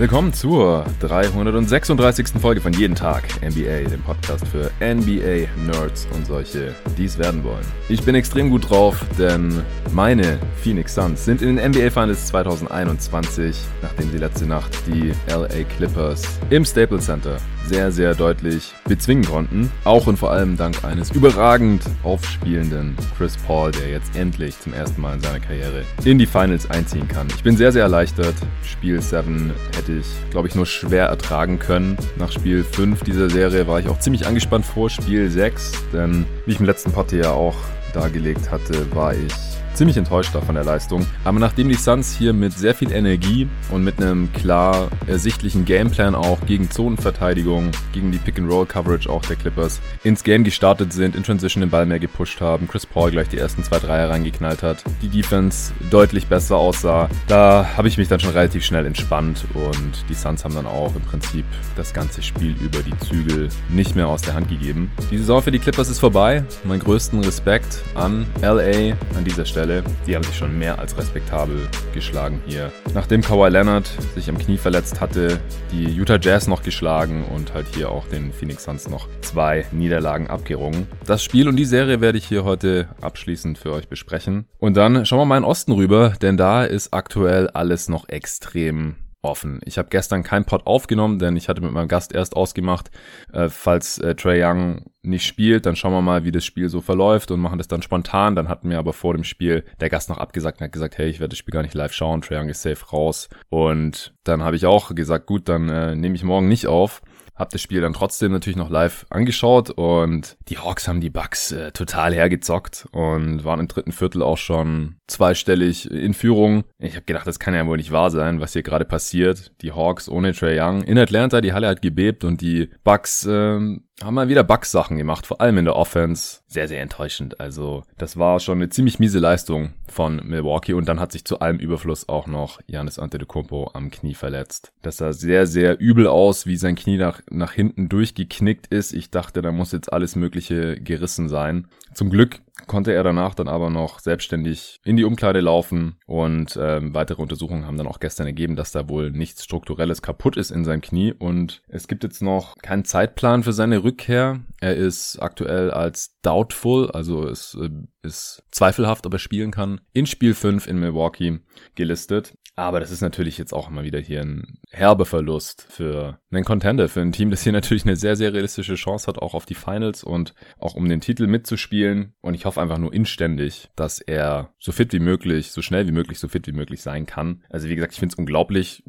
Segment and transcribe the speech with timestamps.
[0.00, 2.28] Willkommen zur 336.
[2.40, 7.44] Folge von Jeden Tag NBA, dem Podcast für NBA Nerds und solche, die es werden
[7.44, 7.66] wollen.
[7.90, 9.62] Ich bin extrem gut drauf, denn
[9.92, 15.64] meine Phoenix Suns sind in den NBA Finals 2021, nachdem sie letzte Nacht die LA
[15.76, 19.70] Clippers im Staples Center sehr, sehr deutlich bezwingen konnten.
[19.84, 25.00] Auch und vor allem dank eines überragend aufspielenden Chris Paul, der jetzt endlich zum ersten
[25.00, 27.28] Mal in seiner Karriere in die Finals einziehen kann.
[27.34, 28.34] Ich bin sehr, sehr erleichtert.
[28.64, 31.96] Spiel 7 hätte ich, glaube ich, nur schwer ertragen können.
[32.18, 36.52] Nach Spiel 5 dieser Serie war ich auch ziemlich angespannt vor Spiel 6, denn wie
[36.52, 37.56] ich im letzten Partie ja auch
[37.92, 39.49] dargelegt hatte, war ich
[39.80, 41.06] ziemlich enttäuscht von der Leistung.
[41.24, 46.14] Aber nachdem die Suns hier mit sehr viel Energie und mit einem klar ersichtlichen Gameplan
[46.14, 51.62] auch gegen Zonenverteidigung, gegen die Pick-and-Roll-Coverage auch der Clippers ins Game gestartet sind, in Transition
[51.62, 55.08] den Ball mehr gepusht haben, Chris Paul gleich die ersten zwei Dreier reingeknallt hat, die
[55.08, 60.14] Defense deutlich besser aussah, da habe ich mich dann schon relativ schnell entspannt und die
[60.14, 64.20] Suns haben dann auch im Prinzip das ganze Spiel über die Zügel nicht mehr aus
[64.20, 64.90] der Hand gegeben.
[65.10, 66.44] Die Saison für die Clippers ist vorbei.
[66.64, 69.69] Mein größten Respekt an LA an dieser Stelle.
[69.70, 69.84] Stelle.
[70.06, 72.72] Die haben sich schon mehr als respektabel geschlagen hier.
[72.94, 75.38] Nachdem Kawhi Leonard sich am Knie verletzt hatte,
[75.72, 80.28] die Utah Jazz noch geschlagen und halt hier auch den Phoenix Suns noch zwei Niederlagen
[80.28, 80.86] abgerungen.
[81.06, 84.46] Das Spiel und die Serie werde ich hier heute abschließend für euch besprechen.
[84.58, 88.96] Und dann schauen wir mal in Osten rüber, denn da ist aktuell alles noch extrem
[89.22, 89.60] offen.
[89.64, 92.90] Ich habe gestern kein Pod aufgenommen, denn ich hatte mit meinem Gast erst ausgemacht,
[93.32, 96.80] äh, falls äh, Trey Young nicht spielt, dann schauen wir mal, wie das Spiel so
[96.80, 98.34] verläuft und machen das dann spontan.
[98.34, 101.08] Dann hatten wir aber vor dem Spiel der Gast noch abgesagt und hat gesagt, hey,
[101.08, 103.28] ich werde das Spiel gar nicht live schauen, Trey Young ist safe raus.
[103.48, 107.02] Und dann habe ich auch gesagt, gut, dann äh, nehme ich morgen nicht auf.
[107.40, 111.52] Hab das Spiel dann trotzdem natürlich noch live angeschaut und die Hawks haben die Bucks
[111.52, 116.64] äh, total hergezockt und waren im dritten Viertel auch schon zweistellig in Führung.
[116.78, 119.52] Ich habe gedacht, das kann ja wohl nicht wahr sein, was hier gerade passiert.
[119.62, 123.84] Die Hawks ohne Trey Young in Atlanta, die Halle hat gebebt und die Bucks ähm,
[124.02, 126.40] haben mal wieder Bugs-Sachen gemacht, vor allem in der Offense.
[126.46, 127.40] Sehr, sehr enttäuschend.
[127.40, 131.40] Also, das war schon eine ziemlich miese Leistung von Milwaukee und dann hat sich zu
[131.40, 134.72] allem Überfluss auch noch Janis Antetokounmpo am Knie verletzt.
[134.82, 138.92] Das sah sehr, sehr übel aus, wie sein Knie nach, nach hinten durchgeknickt ist.
[138.92, 141.66] Ich dachte, da muss jetzt alles Mögliche gerissen sein.
[141.94, 146.94] Zum Glück konnte er danach dann aber noch selbstständig in die Umkleide laufen und ähm,
[146.94, 150.64] weitere Untersuchungen haben dann auch gestern ergeben, dass da wohl nichts Strukturelles kaputt ist in
[150.64, 154.40] seinem Knie und es gibt jetzt noch keinen Zeitplan für seine Rückkehr.
[154.60, 157.70] Er ist aktuell als doubtful, also es äh,
[158.02, 161.40] ist zweifelhaft, ob er spielen kann, in Spiel 5 in Milwaukee
[161.74, 162.34] gelistet.
[162.56, 166.90] Aber das ist natürlich jetzt auch immer wieder hier ein herber Verlust für einen Contender,
[166.90, 169.54] für ein Team, das hier natürlich eine sehr, sehr realistische Chance hat, auch auf die
[169.54, 172.12] Finals und auch um den Titel mitzuspielen.
[172.20, 175.92] Und ich hoffe einfach nur inständig, dass er so fit wie möglich, so schnell wie
[175.92, 177.42] möglich, so fit wie möglich sein kann.
[177.48, 178.82] Also wie gesagt, ich finde es unglaublich,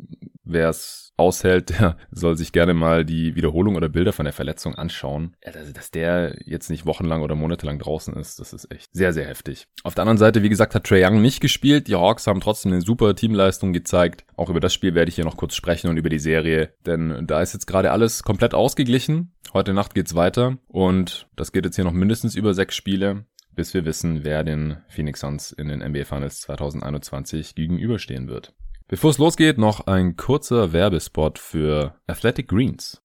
[0.44, 4.76] wer es aushält, der soll sich gerne mal die Wiederholung oder Bilder von der Verletzung
[4.76, 5.36] anschauen.
[5.46, 9.28] Also, dass der jetzt nicht wochenlang oder monatelang draußen ist, das ist echt sehr, sehr
[9.28, 9.68] heftig.
[9.84, 11.88] Auf der anderen Seite, wie gesagt, hat Trey Young nicht gespielt.
[11.88, 14.26] Die Hawks haben trotzdem eine super Teamleistung gezeigt.
[14.36, 17.26] Auch über das Spiel werde ich hier noch kurz sprechen und über die Serie, denn
[17.28, 19.34] da ist jetzt gerade alles komplett ausgeglichen.
[19.54, 23.74] Heute Nacht geht's weiter und das geht jetzt hier noch mindestens über sechs Spiele bis
[23.74, 28.54] wir wissen, wer den Phoenix Suns in den NBA Finals 2021 gegenüberstehen wird.
[28.92, 33.02] Bevor es losgeht, noch ein kurzer Werbespot für Athletic Greens.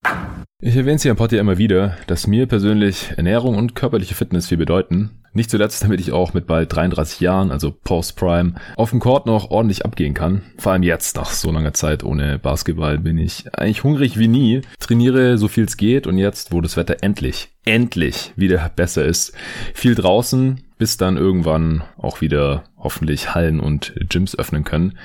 [0.61, 4.49] Ich erwähne es hier im Pod immer wieder, dass mir persönlich Ernährung und körperliche Fitness
[4.49, 5.23] viel bedeuten.
[5.33, 9.53] Nicht zuletzt, damit ich auch mit bald 33 Jahren, also Post-Prime, auf dem Court noch
[9.53, 10.43] ordentlich abgehen kann.
[10.59, 14.63] Vor allem jetzt, nach so langer Zeit ohne Basketball, bin ich eigentlich hungrig wie nie,
[14.81, 19.37] trainiere so viel es geht und jetzt, wo das Wetter endlich, endlich wieder besser ist,
[19.73, 24.97] viel draußen, bis dann irgendwann auch wieder hoffentlich Hallen und Gyms öffnen können.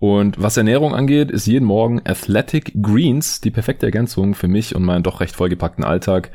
[0.00, 4.82] Und was Ernährung angeht, ist jeden Morgen Athletic Greens die perfekte Ergänzung für mich und
[4.82, 6.32] meinen doch recht vollgepackten Alltag.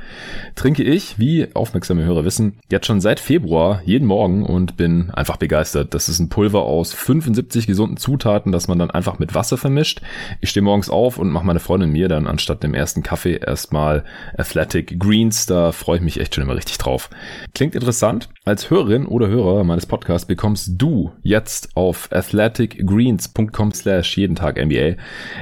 [0.55, 5.35] Trinke ich, wie aufmerksame Hörer wissen, jetzt schon seit Februar jeden Morgen und bin einfach
[5.35, 5.93] begeistert.
[5.93, 10.01] Das ist ein Pulver aus 75 gesunden Zutaten, das man dann einfach mit Wasser vermischt.
[10.39, 14.05] Ich stehe morgens auf und mache meine Freundin mir dann anstatt dem ersten Kaffee erstmal
[14.37, 15.45] Athletic Greens.
[15.45, 17.09] Da freue ich mich echt schon immer richtig drauf.
[17.53, 18.29] Klingt interessant.
[18.45, 24.63] Als Hörerin oder Hörer meines Podcasts bekommst du du jetzt auf athleticgreens.com slash jeden Tag
[24.63, 25.01] NBA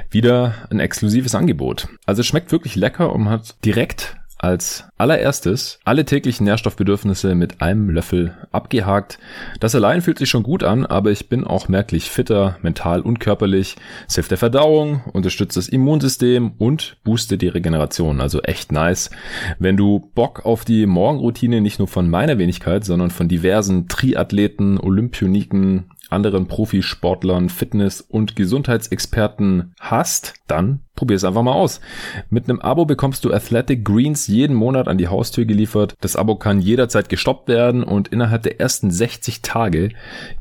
[0.10, 1.90] wieder ein exklusives Angebot.
[2.06, 8.38] Also schmeckt wirklich lecker und hat direkt als allererstes alle täglichen Nährstoffbedürfnisse mit einem Löffel
[8.52, 9.18] abgehakt.
[9.62, 13.22] Das allein fühlt sich schon gut an, aber ich bin auch merklich fitter, mental und
[13.22, 13.78] körperlich.
[14.08, 18.20] Es hilft der Verdauung, unterstützt das Immunsystem und boostet die Regeneration.
[18.20, 19.12] Also echt nice.
[19.60, 24.78] Wenn du Bock auf die Morgenroutine nicht nur von meiner Wenigkeit, sondern von diversen Triathleten,
[24.78, 31.82] Olympioniken, anderen Profisportlern, Fitness- und Gesundheitsexperten hast, dann Probier es einfach mal aus.
[32.30, 35.96] Mit einem Abo bekommst du Athletic Greens jeden Monat an die Haustür geliefert.
[36.02, 39.90] Das Abo kann jederzeit gestoppt werden und innerhalb der ersten 60 Tage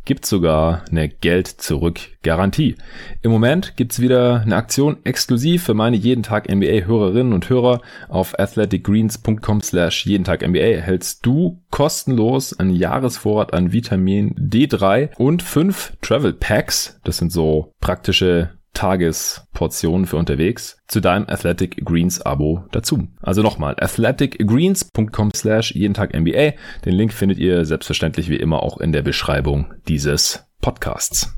[0.04, 2.76] gibt sogar eine Geld-Zurück-Garantie.
[3.22, 7.80] Im Moment gibt's wieder eine Aktion exklusiv für meine jeden Tag NBA-Hörerinnen und Hörer.
[8.10, 15.42] Auf athleticgreens.com slash jeden Tag NBA erhältst du kostenlos einen Jahresvorrat an Vitamin D3 und
[15.42, 17.00] fünf Travel Packs.
[17.04, 23.08] Das sind so praktische Tagesportionen für unterwegs zu deinem Athletic Greens Abo dazu.
[23.20, 26.52] Also nochmal, athleticgreens.com slash jeden Tag NBA.
[26.84, 31.36] Den Link findet ihr selbstverständlich wie immer auch in der Beschreibung dieses Podcasts.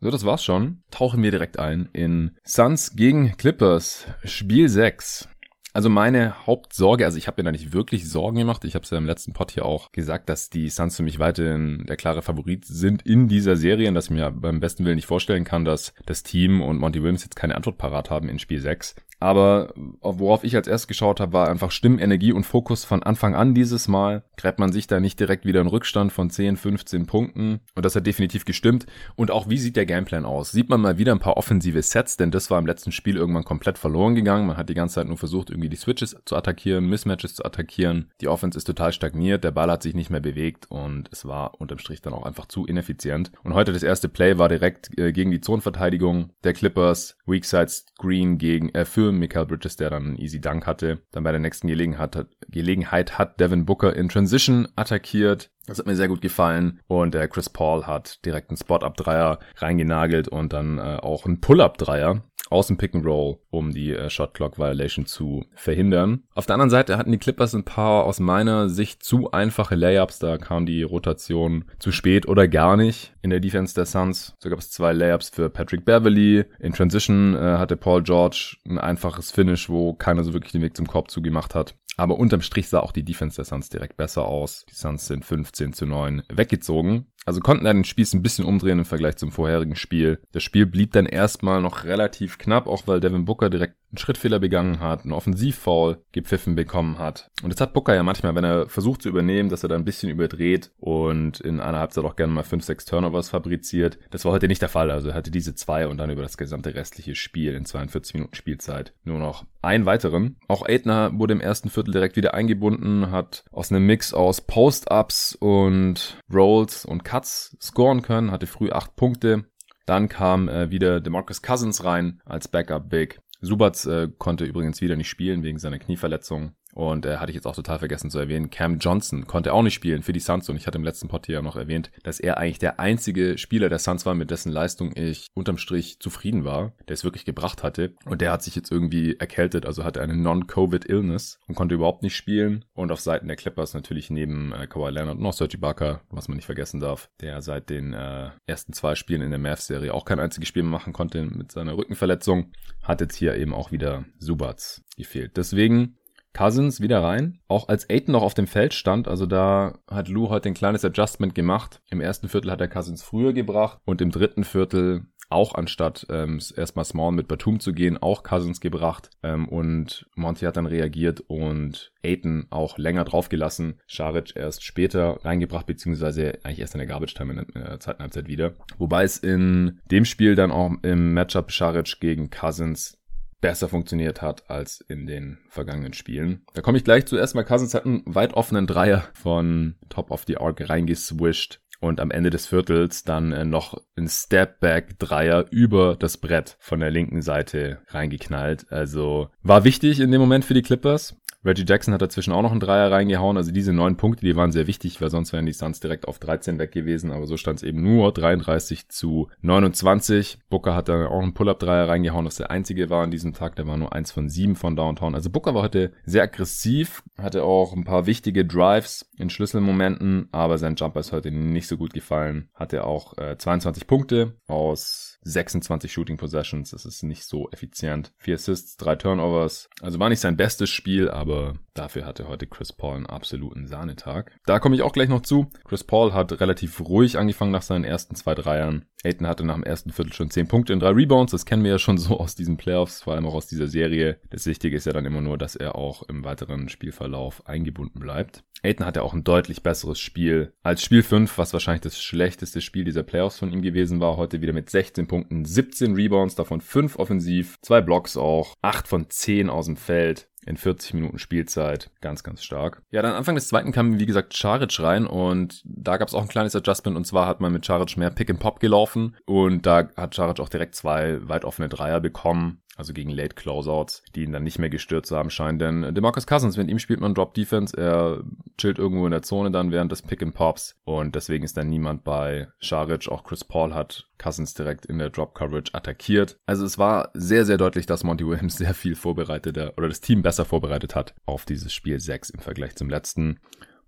[0.00, 0.82] So, das war's schon.
[0.90, 5.28] Tauchen wir direkt ein in Suns gegen Clippers, Spiel 6.
[5.76, 8.64] Also meine Hauptsorge, also ich habe mir da nicht wirklich Sorgen gemacht.
[8.64, 11.18] Ich habe es ja im letzten Pod hier auch gesagt, dass die Suns für mich
[11.18, 14.96] weiterhin der klare Favorit sind in dieser Serie und dass ich mir beim besten Willen
[14.96, 18.38] nicht vorstellen kann, dass das Team und Monty Williams jetzt keine Antwort parat haben in
[18.38, 18.94] Spiel 6.
[19.18, 23.54] Aber worauf ich als erstes geschaut habe, war einfach Stimmenergie und Fokus von Anfang an
[23.54, 24.24] dieses Mal.
[24.36, 27.60] Gräbt man sich da nicht direkt wieder einen Rückstand von 10, 15 Punkten.
[27.74, 28.86] Und das hat definitiv gestimmt.
[29.14, 30.52] Und auch wie sieht der Gameplan aus?
[30.52, 33.44] Sieht man mal wieder ein paar offensive Sets, denn das war im letzten Spiel irgendwann
[33.44, 34.46] komplett verloren gegangen.
[34.46, 38.10] Man hat die ganze Zeit nur versucht, irgendwie die Switches zu attackieren, Mismatches zu attackieren.
[38.20, 41.60] Die Offense ist total stagniert, der Ball hat sich nicht mehr bewegt und es war
[41.60, 43.32] unterm Strich dann auch einfach zu ineffizient.
[43.42, 47.16] Und heute das erste Play war direkt äh, gegen die Zonenverteidigung der Clippers.
[47.26, 51.00] Weakside Screen gegen, äh, für Michael Bridges, der dann easy Dunk hatte.
[51.12, 55.50] Dann bei der nächsten Gelegenheit hat, Gelegenheit hat Devin Booker in Transition attackiert.
[55.66, 56.80] Das hat mir sehr gut gefallen.
[56.86, 62.22] Und der Chris Paul hat direkt einen Spot-Up-Dreier reingenagelt und dann äh, auch einen Pull-Up-Dreier
[62.50, 66.22] aus dem Pick and Roll, um die äh, Shot Clock Violation zu verhindern.
[66.34, 70.18] Auf der anderen Seite hatten die Clippers ein paar aus meiner Sicht zu einfache Layups.
[70.18, 74.34] Da kam die Rotation zu spät oder gar nicht in der Defense der Suns.
[74.38, 76.44] So gab es zwei Layups für Patrick Beverly.
[76.60, 80.76] In Transition äh, hatte Paul George ein einfaches Finish, wo keiner so wirklich den Weg
[80.76, 81.74] zum Korb zugemacht hat.
[81.96, 84.66] Aber unterm Strich sah auch die Defense der Suns direkt besser aus.
[84.68, 87.06] Die Suns sind 15 zu 9 weggezogen.
[87.24, 90.20] Also konnten dann den Spieß ein bisschen umdrehen im Vergleich zum vorherigen Spiel.
[90.30, 94.38] Das Spiel blieb dann erstmal noch relativ knapp, auch weil Devin Booker direkt einen Schrittfehler
[94.38, 97.30] begangen hat, einen Offensivfoul gepfiffen bekommen hat.
[97.42, 99.84] Und das hat Booker ja manchmal, wenn er versucht zu übernehmen, dass er da ein
[99.84, 103.98] bisschen überdreht und in einer Halbzeit auch gerne mal 5, 6 Turnovers fabriziert.
[104.10, 104.90] Das war heute nicht der Fall.
[104.90, 108.34] Also er hatte diese zwei und dann über das gesamte restliche Spiel in 42 Minuten
[108.34, 110.36] Spielzeit nur noch einen weiteren.
[110.48, 115.36] Auch Aitner wurde im ersten Viertel direkt wieder eingebunden, hat aus einem Mix aus Post-Ups
[115.40, 119.44] und Rolls und Cuts scoren können, hatte früh acht Punkte.
[119.86, 123.20] Dann kam äh, wieder DeMarcus Cousins rein als Backup Big.
[123.46, 126.52] Subats äh, konnte übrigens wieder nicht spielen wegen seiner Knieverletzung.
[126.76, 129.72] Und äh, hatte ich jetzt auch total vergessen zu erwähnen, Cam Johnson konnte auch nicht
[129.72, 132.36] spielen für die Suns und ich hatte im letzten Pod hier noch erwähnt, dass er
[132.36, 136.74] eigentlich der einzige Spieler der Suns war, mit dessen Leistung ich unterm Strich zufrieden war,
[136.86, 137.94] der es wirklich gebracht hatte.
[138.04, 142.14] Und der hat sich jetzt irgendwie erkältet, also hatte eine Non-Covid-Illness und konnte überhaupt nicht
[142.14, 142.66] spielen.
[142.74, 146.36] Und auf Seiten der Clippers natürlich neben äh, Kawhi Leonard noch Serge Ibaka, was man
[146.36, 150.20] nicht vergessen darf, der seit den äh, ersten zwei Spielen in der Mavs-Serie auch kein
[150.20, 152.52] einziges Spiel mehr machen konnte mit seiner Rückenverletzung,
[152.82, 155.38] hat jetzt hier eben auch wieder Subats gefehlt.
[155.38, 155.96] Deswegen
[156.36, 157.38] Cousins wieder rein.
[157.48, 160.84] Auch als Aiton noch auf dem Feld stand, also da hat Lou heute ein kleines
[160.84, 161.80] Adjustment gemacht.
[161.90, 166.38] Im ersten Viertel hat er Cousins früher gebracht und im dritten Viertel auch anstatt ähm,
[166.56, 169.10] erstmal Small mit Batum zu gehen, auch Cousins gebracht.
[169.22, 173.80] Ähm, und Monty hat dann reagiert und Aiton auch länger draufgelassen.
[173.86, 178.28] Scharic erst später reingebracht, beziehungsweise eigentlich erst in der Garbage Time in der zweiten Halbzeit
[178.28, 178.52] wieder.
[178.78, 182.98] Wobei es in dem Spiel dann auch im Matchup Scharic gegen Cousins
[183.46, 186.44] besser funktioniert hat als in den vergangenen Spielen.
[186.54, 187.16] Da komme ich gleich zu.
[187.16, 192.10] Erstmal Cousins hat einen weit offenen Dreier von Top of the Arc reingeswischt und am
[192.10, 197.82] Ende des Viertels dann äh, noch ein Stepback-Dreier über das Brett von der linken Seite
[197.88, 198.66] reingeknallt.
[198.72, 201.16] Also war wichtig in dem Moment für die Clippers.
[201.46, 203.36] Reggie Jackson hat dazwischen auch noch einen Dreier reingehauen.
[203.36, 206.18] Also diese neun Punkte, die waren sehr wichtig, weil sonst wären die Suns direkt auf
[206.18, 207.12] 13 weg gewesen.
[207.12, 210.38] Aber so stand es eben nur 33 zu 29.
[210.50, 213.54] Booker hat dann auch einen Pull-Up-Dreier reingehauen, das der einzige war an diesem Tag.
[213.56, 215.14] Der war nur eins von sieben von Downtown.
[215.14, 220.58] Also Booker war heute sehr aggressiv, hatte auch ein paar wichtige Drives in Schlüsselmomenten, aber
[220.58, 222.48] sein Jumper ist heute nicht so gut gefallen.
[222.54, 226.70] Hatte auch äh, 22 Punkte aus 26 Shooting Possessions.
[226.70, 228.12] Das ist nicht so effizient.
[228.16, 229.68] Vier Assists, drei Turnovers.
[229.80, 234.32] Also war nicht sein bestes Spiel, aber dafür hatte heute Chris Paul einen absoluten Sahnetag.
[234.46, 235.50] Da komme ich auch gleich noch zu.
[235.64, 238.86] Chris Paul hat relativ ruhig angefangen nach seinen ersten zwei Dreiern.
[239.04, 241.32] Aiton hatte nach dem ersten Viertel schon 10 Punkte in drei Rebounds.
[241.32, 244.18] Das kennen wir ja schon so aus diesen Playoffs, vor allem auch aus dieser Serie.
[244.30, 248.42] Das Wichtige ist ja dann immer nur, dass er auch im weiteren Spielverlauf eingebunden bleibt.
[248.62, 252.84] Aiton hatte auch ein deutlich besseres Spiel als Spiel 5, was wahrscheinlich das schlechteste Spiel
[252.84, 254.16] dieser Playoffs von ihm gewesen war.
[254.16, 259.08] Heute wieder mit 16 Punkten, 17 Rebounds, davon 5 offensiv, 2 Blocks auch, 8 von
[259.08, 261.90] 10 aus dem Feld in 40 Minuten Spielzeit.
[262.00, 262.82] Ganz, ganz stark.
[262.90, 266.22] Ja, dann Anfang des zweiten kam, wie gesagt, Charic rein und da gab es auch
[266.22, 269.66] ein kleines Adjustment und zwar hat man mit Charic mehr Pick and Pop gelaufen und
[269.66, 274.24] da hat Charic auch direkt zwei weit offene Dreier bekommen also gegen Late Closeouts, die
[274.24, 275.58] ihn dann nicht mehr gestört zu haben scheinen.
[275.58, 278.22] Denn DeMarcus Cousins, mit ihm spielt man Drop Defense, er
[278.58, 281.68] chillt irgendwo in der Zone dann während des Pick and Pops und deswegen ist dann
[281.68, 283.08] niemand bei Scharic.
[283.08, 286.38] Auch Chris Paul hat Cousins direkt in der Drop Coverage attackiert.
[286.46, 290.22] Also es war sehr, sehr deutlich, dass Monty Williams sehr viel vorbereiteter oder das Team
[290.22, 293.40] besser vorbereitet hat auf dieses Spiel 6 im Vergleich zum letzten.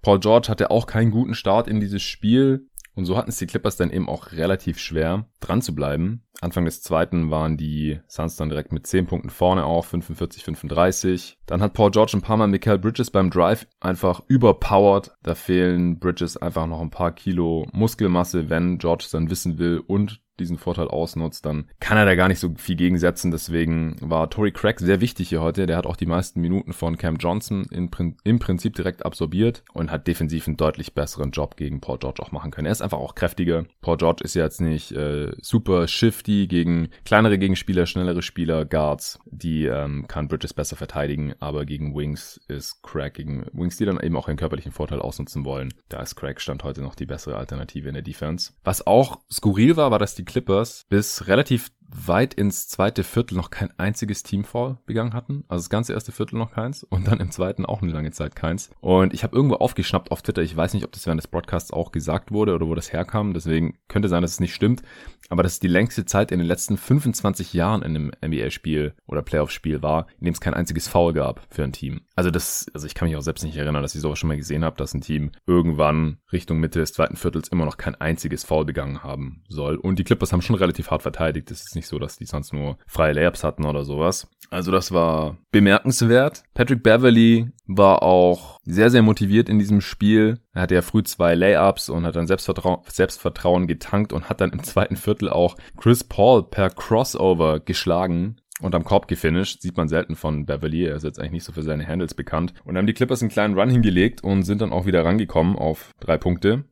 [0.02, 2.68] Paul George hatte auch keinen guten Start in dieses Spiel.
[2.94, 6.24] Und so hatten es die Clippers dann eben auch relativ schwer, dran zu bleiben.
[6.40, 11.38] Anfang des zweiten waren die Suns dann direkt mit 10 Punkten vorne auf, 45, 35.
[11.46, 15.10] Dann hat Paul George ein paar Mal Michael Bridges beim Drive einfach überpowered.
[15.22, 20.20] Da fehlen Bridges einfach noch ein paar Kilo Muskelmasse, wenn George dann wissen will und
[20.38, 23.30] diesen Vorteil ausnutzt, dann kann er da gar nicht so viel gegensetzen.
[23.30, 25.66] Deswegen war Tory Craig sehr wichtig hier heute.
[25.66, 27.90] Der hat auch die meisten Minuten von Cam Johnson in,
[28.24, 32.32] im Prinzip direkt absorbiert und hat defensiv einen deutlich besseren Job gegen Paul George auch
[32.32, 32.66] machen können.
[32.66, 33.64] Er ist einfach auch kräftiger.
[33.80, 35.88] Paul George ist ja jetzt nicht äh, super
[36.28, 39.18] shifty gegen kleinere Gegenspieler, schnellere Spieler, Guards.
[39.24, 44.00] Die ähm, kann Bridges besser verteidigen, aber gegen Wings ist Craig gegen Wings, die dann
[44.00, 45.72] eben auch einen körperlichen Vorteil ausnutzen wollen.
[45.88, 48.52] Da ist Craig Stand heute noch die bessere Alternative in der Defense.
[48.62, 53.50] Was auch skurril war, war, dass die Clippers bis relativ weit ins zweite Viertel noch
[53.50, 55.44] kein einziges Teamfall begangen hatten.
[55.48, 58.36] Also das ganze erste Viertel noch keins und dann im zweiten auch eine lange Zeit
[58.36, 58.70] keins.
[58.80, 61.72] Und ich habe irgendwo aufgeschnappt auf Twitter, ich weiß nicht, ob das während des Broadcasts
[61.72, 64.82] auch gesagt wurde oder wo das herkam, deswegen könnte sein, dass es nicht stimmt,
[65.30, 69.22] aber dass es die längste Zeit in den letzten 25 Jahren in einem NBA-Spiel oder
[69.22, 72.02] Playoff-Spiel war, in dem es kein einziges Foul gab für ein Team.
[72.16, 74.36] Also das, also ich kann mich auch selbst nicht erinnern, dass ich sowas schon mal
[74.36, 78.44] gesehen habe, dass ein Team irgendwann Richtung Mitte des zweiten Viertels immer noch kein einziges
[78.44, 79.76] Foul begangen haben soll.
[79.76, 81.50] Und die Clippers haben schon relativ hart verteidigt.
[81.50, 84.28] Das ist nicht so, dass die sonst nur freie Layups hatten oder sowas.
[84.50, 86.42] Also das war bemerkenswert.
[86.54, 90.40] Patrick Beverly war auch sehr, sehr motiviert in diesem Spiel.
[90.52, 94.52] Er hatte ja früh zwei Layups und hat dann Selbstvertrauen, Selbstvertrauen getankt und hat dann
[94.52, 99.60] im zweiten Viertel auch Chris Paul per Crossover geschlagen und am Korb gefinisht.
[99.62, 100.86] Sieht man selten von Beverly.
[100.86, 102.54] Er ist jetzt eigentlich nicht so für seine Handles bekannt.
[102.64, 105.56] Und dann haben die Clippers einen kleinen Run hingelegt und sind dann auch wieder rangekommen
[105.56, 106.64] auf drei Punkte.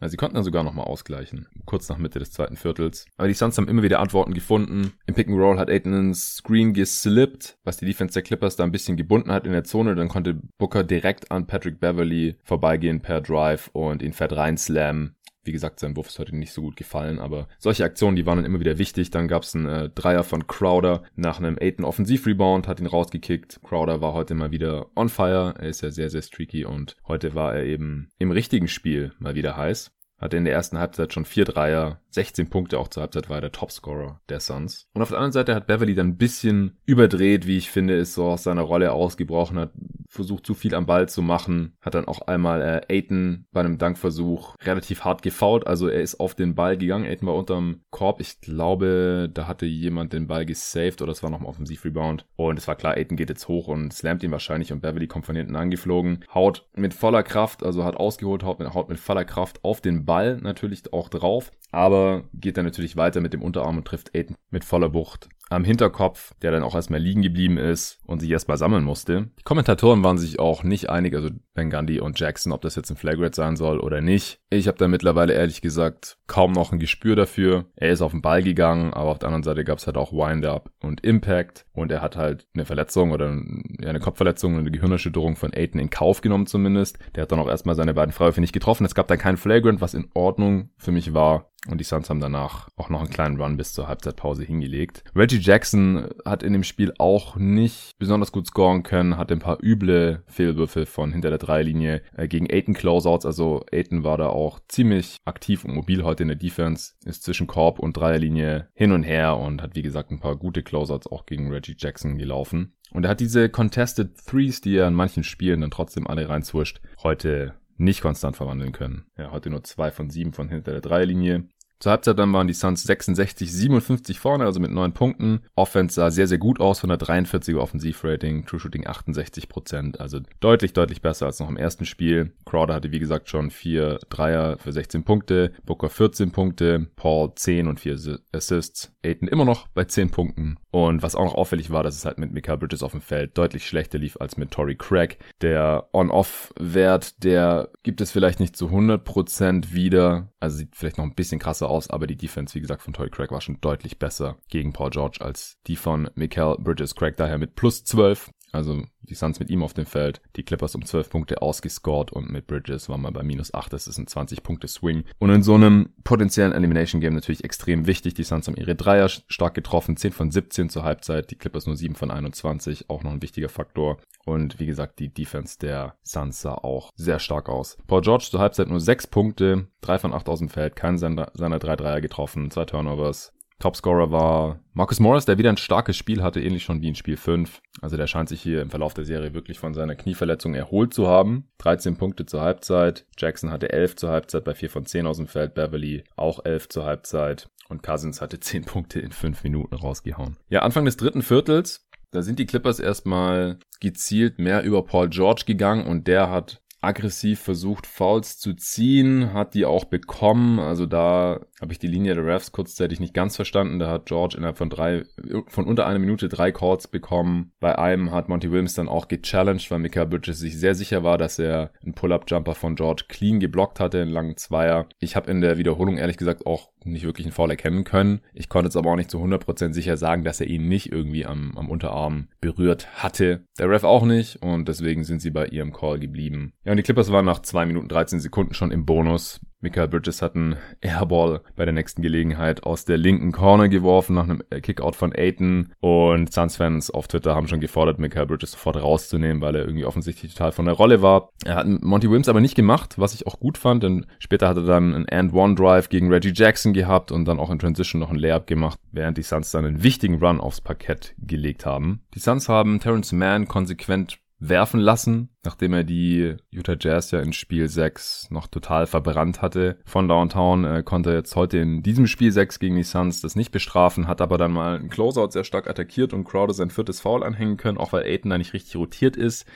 [0.00, 3.04] Also sie konnten dann sogar nochmal ausgleichen, kurz nach Mitte des zweiten Viertels.
[3.18, 4.94] Aber die Suns haben immer wieder Antworten gefunden.
[5.06, 8.64] Im Pick and Roll hat Aiton einen Screen geslippt, was die Defense der Clippers da
[8.64, 9.94] ein bisschen gebunden hat in der Zone.
[9.94, 15.16] Dann konnte Booker direkt an Patrick Beverly vorbeigehen per Drive und ihn fett reinslammen.
[15.42, 18.36] Wie gesagt, sein Wurf ist heute nicht so gut gefallen, aber solche Aktionen, die waren
[18.36, 19.10] dann immer wieder wichtig.
[19.10, 23.60] Dann gab es einen äh, Dreier von Crowder nach einem Aiton Offensivrebound, hat ihn rausgekickt.
[23.62, 25.54] Crowder war heute mal wieder on fire.
[25.58, 29.34] Er ist ja sehr, sehr streaky und heute war er eben im richtigen Spiel mal
[29.34, 29.92] wieder heiß.
[30.20, 33.42] Hatte in der ersten Halbzeit schon vier Dreier, 16 Punkte auch zur Halbzeit war er
[33.42, 34.88] der Topscorer der Suns.
[34.92, 38.14] Und auf der anderen Seite hat Beverly dann ein bisschen überdreht, wie ich finde, ist
[38.14, 39.72] so aus seiner Rolle ausgebrochen, hat
[40.08, 43.78] versucht zu viel am Ball zu machen, hat dann auch einmal äh, Aiton bei einem
[43.78, 48.20] Dankversuch relativ hart gefault, also er ist auf den Ball gegangen, Aiton war unterm Korb,
[48.20, 52.58] ich glaube, da hatte jemand den Ball gesaved oder es war noch ein Offensivrebound und
[52.58, 55.36] es war klar, Aiton geht jetzt hoch und slammt ihn wahrscheinlich und Beverly kommt von
[55.36, 59.62] hinten angeflogen, haut mit voller Kraft, also hat ausgeholt, haut mit, haut mit voller Kraft
[59.62, 60.09] auf den Ball
[60.40, 64.64] natürlich auch drauf, aber geht dann natürlich weiter mit dem Unterarm und trifft Aiden mit
[64.64, 68.84] voller Wucht am Hinterkopf, der dann auch erstmal liegen geblieben ist und sich erstmal sammeln
[68.84, 69.28] musste.
[69.38, 72.90] Die Kommentatoren waren sich auch nicht einig, also Ben Gundy und Jackson, ob das jetzt
[72.90, 74.40] ein Flagrant sein soll oder nicht.
[74.48, 77.66] Ich habe da mittlerweile ehrlich gesagt kaum noch ein Gespür dafür.
[77.74, 80.12] Er ist auf den Ball gegangen, aber auf der anderen Seite gab es halt auch
[80.12, 85.34] Wind-Up und Impact und er hat halt eine Verletzung oder eine Kopfverletzung und eine Gehirnerschütterung
[85.34, 86.98] von Aiden in Kauf genommen zumindest.
[87.16, 88.84] Der hat dann auch erstmal seine beiden Freiwürfe nicht getroffen.
[88.84, 91.50] Es gab da kein Flagrant, was in Ordnung für mich war.
[91.68, 95.04] Und die Suns haben danach auch noch einen kleinen Run bis zur Halbzeitpause hingelegt.
[95.14, 99.58] Reggie Jackson hat in dem Spiel auch nicht besonders gut scoren können, hatte ein paar
[99.62, 103.26] üble Fehlwürfe von hinter der Dreilinie äh, gegen Aiton Closeouts.
[103.26, 107.46] Also Aiton war da auch ziemlich aktiv und mobil heute in der Defense, ist zwischen
[107.46, 111.26] Korb und Dreierlinie hin und her und hat wie gesagt ein paar gute Closeouts auch
[111.26, 112.74] gegen Reggie Jackson gelaufen.
[112.92, 116.80] Und er hat diese Contested Threes, die er in manchen Spielen dann trotzdem alle reinzwischt,
[117.02, 119.06] heute nicht konstant verwandeln können.
[119.16, 121.48] Ja, heute nur zwei von sieben von hinter der Dreilinie.
[121.80, 125.40] Zur Halbzeit dann waren die Suns 66, 57 vorne, also mit neun Punkten.
[125.56, 131.24] Offense sah sehr, sehr gut aus, 143er Offensivrating, True Shooting 68% also deutlich, deutlich besser
[131.24, 132.34] als noch im ersten Spiel.
[132.44, 137.66] Crowder hatte, wie gesagt, schon vier Dreier für 16 Punkte, Booker 14 Punkte, Paul 10
[137.66, 138.92] und 4 Assists.
[139.02, 140.58] Aiden immer noch bei 10 Punkten.
[140.70, 143.36] Und was auch noch auffällig war, dass es halt mit Mikael Bridges auf dem Feld
[143.38, 145.18] deutlich schlechter lief als mit Tory Craig.
[145.40, 150.29] Der On-Off-Wert, der gibt es vielleicht nicht zu 100% wieder.
[150.40, 153.10] Also sieht vielleicht noch ein bisschen krasser aus, aber die Defense, wie gesagt, von Tory
[153.10, 156.94] Craig war schon deutlich besser gegen Paul George als die von Mikael Bridges.
[156.94, 160.74] Craig daher mit plus 12 also die Suns mit ihm auf dem Feld, die Clippers
[160.74, 163.72] um 12 Punkte ausgescored und mit Bridges waren wir bei minus 8.
[163.72, 165.04] Das ist ein 20-Punkte-Swing.
[165.18, 168.14] Und in so einem potenziellen Elimination-Game natürlich extrem wichtig.
[168.14, 171.76] Die Suns haben ihre Dreier stark getroffen, 10 von 17 zur Halbzeit, die Clippers nur
[171.76, 173.98] 7 von 21, auch noch ein wichtiger Faktor.
[174.24, 177.78] Und wie gesagt, die Defense der Suns sah auch sehr stark aus.
[177.86, 181.30] Paul George zur Halbzeit nur 6 Punkte, 3 von 8 aus dem Feld, keinen seiner,
[181.34, 186.22] seiner 3 Dreier getroffen, 2 Turnovers, Topscorer war Marcus Morris, der wieder ein starkes Spiel
[186.22, 187.60] hatte, ähnlich schon wie in Spiel 5.
[187.82, 191.06] Also der scheint sich hier im Verlauf der Serie wirklich von seiner Knieverletzung erholt zu
[191.06, 191.48] haben.
[191.58, 193.06] 13 Punkte zur Halbzeit.
[193.18, 195.54] Jackson hatte 11 zur Halbzeit bei 4 von 10 aus dem Feld.
[195.54, 197.50] Beverly auch 11 zur Halbzeit.
[197.68, 200.38] Und Cousins hatte 10 Punkte in 5 Minuten rausgehauen.
[200.48, 201.86] Ja, Anfang des dritten Viertels.
[202.12, 207.40] Da sind die Clippers erstmal gezielt mehr über Paul George gegangen und der hat aggressiv
[207.40, 210.58] versucht, Fouls zu ziehen, hat die auch bekommen.
[210.58, 213.78] Also da habe ich die Linie der Refs kurzzeitig nicht ganz verstanden.
[213.78, 215.04] Da hat George innerhalb von drei,
[215.46, 217.52] von unter einer Minute drei Calls bekommen.
[217.60, 221.18] Bei einem hat Monty Williams dann auch gechallenged, weil Mika Bridges sich sehr sicher war,
[221.18, 224.88] dass er einen Pull-Up-Jumper von George clean geblockt hatte, einen langen Zweier.
[224.98, 228.20] Ich habe in der Wiederholung ehrlich gesagt auch nicht wirklich einen Foul erkennen können.
[228.32, 231.26] Ich konnte jetzt aber auch nicht zu 100% sicher sagen, dass er ihn nicht irgendwie
[231.26, 233.44] am, am Unterarm berührt hatte.
[233.58, 236.54] Der Ref auch nicht und deswegen sind sie bei ihrem Call geblieben.
[236.64, 239.40] Ja, und die Clippers waren nach 2 Minuten 13 Sekunden schon im Bonus.
[239.62, 244.24] Michael Bridges hat einen Airball bei der nächsten Gelegenheit aus der linken Corner geworfen nach
[244.24, 249.42] einem Kickout von Aiton und Suns-Fans auf Twitter haben schon gefordert, Michael Bridges sofort rauszunehmen,
[249.42, 251.28] weil er irgendwie offensichtlich total von der Rolle war.
[251.44, 254.56] Er hat Monty Williams aber nicht gemacht, was ich auch gut fand, denn später hat
[254.56, 258.16] er dann einen And-One-Drive gegen Reggie Jackson gehabt und dann auch in Transition noch ein
[258.16, 262.00] Layup gemacht, während die Suns dann einen wichtigen Run aufs Parkett gelegt haben.
[262.14, 267.32] Die Suns haben Terrence Mann konsequent werfen lassen, nachdem er die Utah Jazz ja in
[267.32, 272.30] Spiel 6 noch total verbrannt hatte von Downtown, äh, konnte jetzt heute in diesem Spiel
[272.30, 275.68] 6 gegen die Suns das nicht bestrafen, hat aber dann mal einen Closeout sehr stark
[275.68, 279.16] attackiert und Crowder sein viertes Foul anhängen können, auch weil Aiton da nicht richtig rotiert
[279.16, 279.46] ist.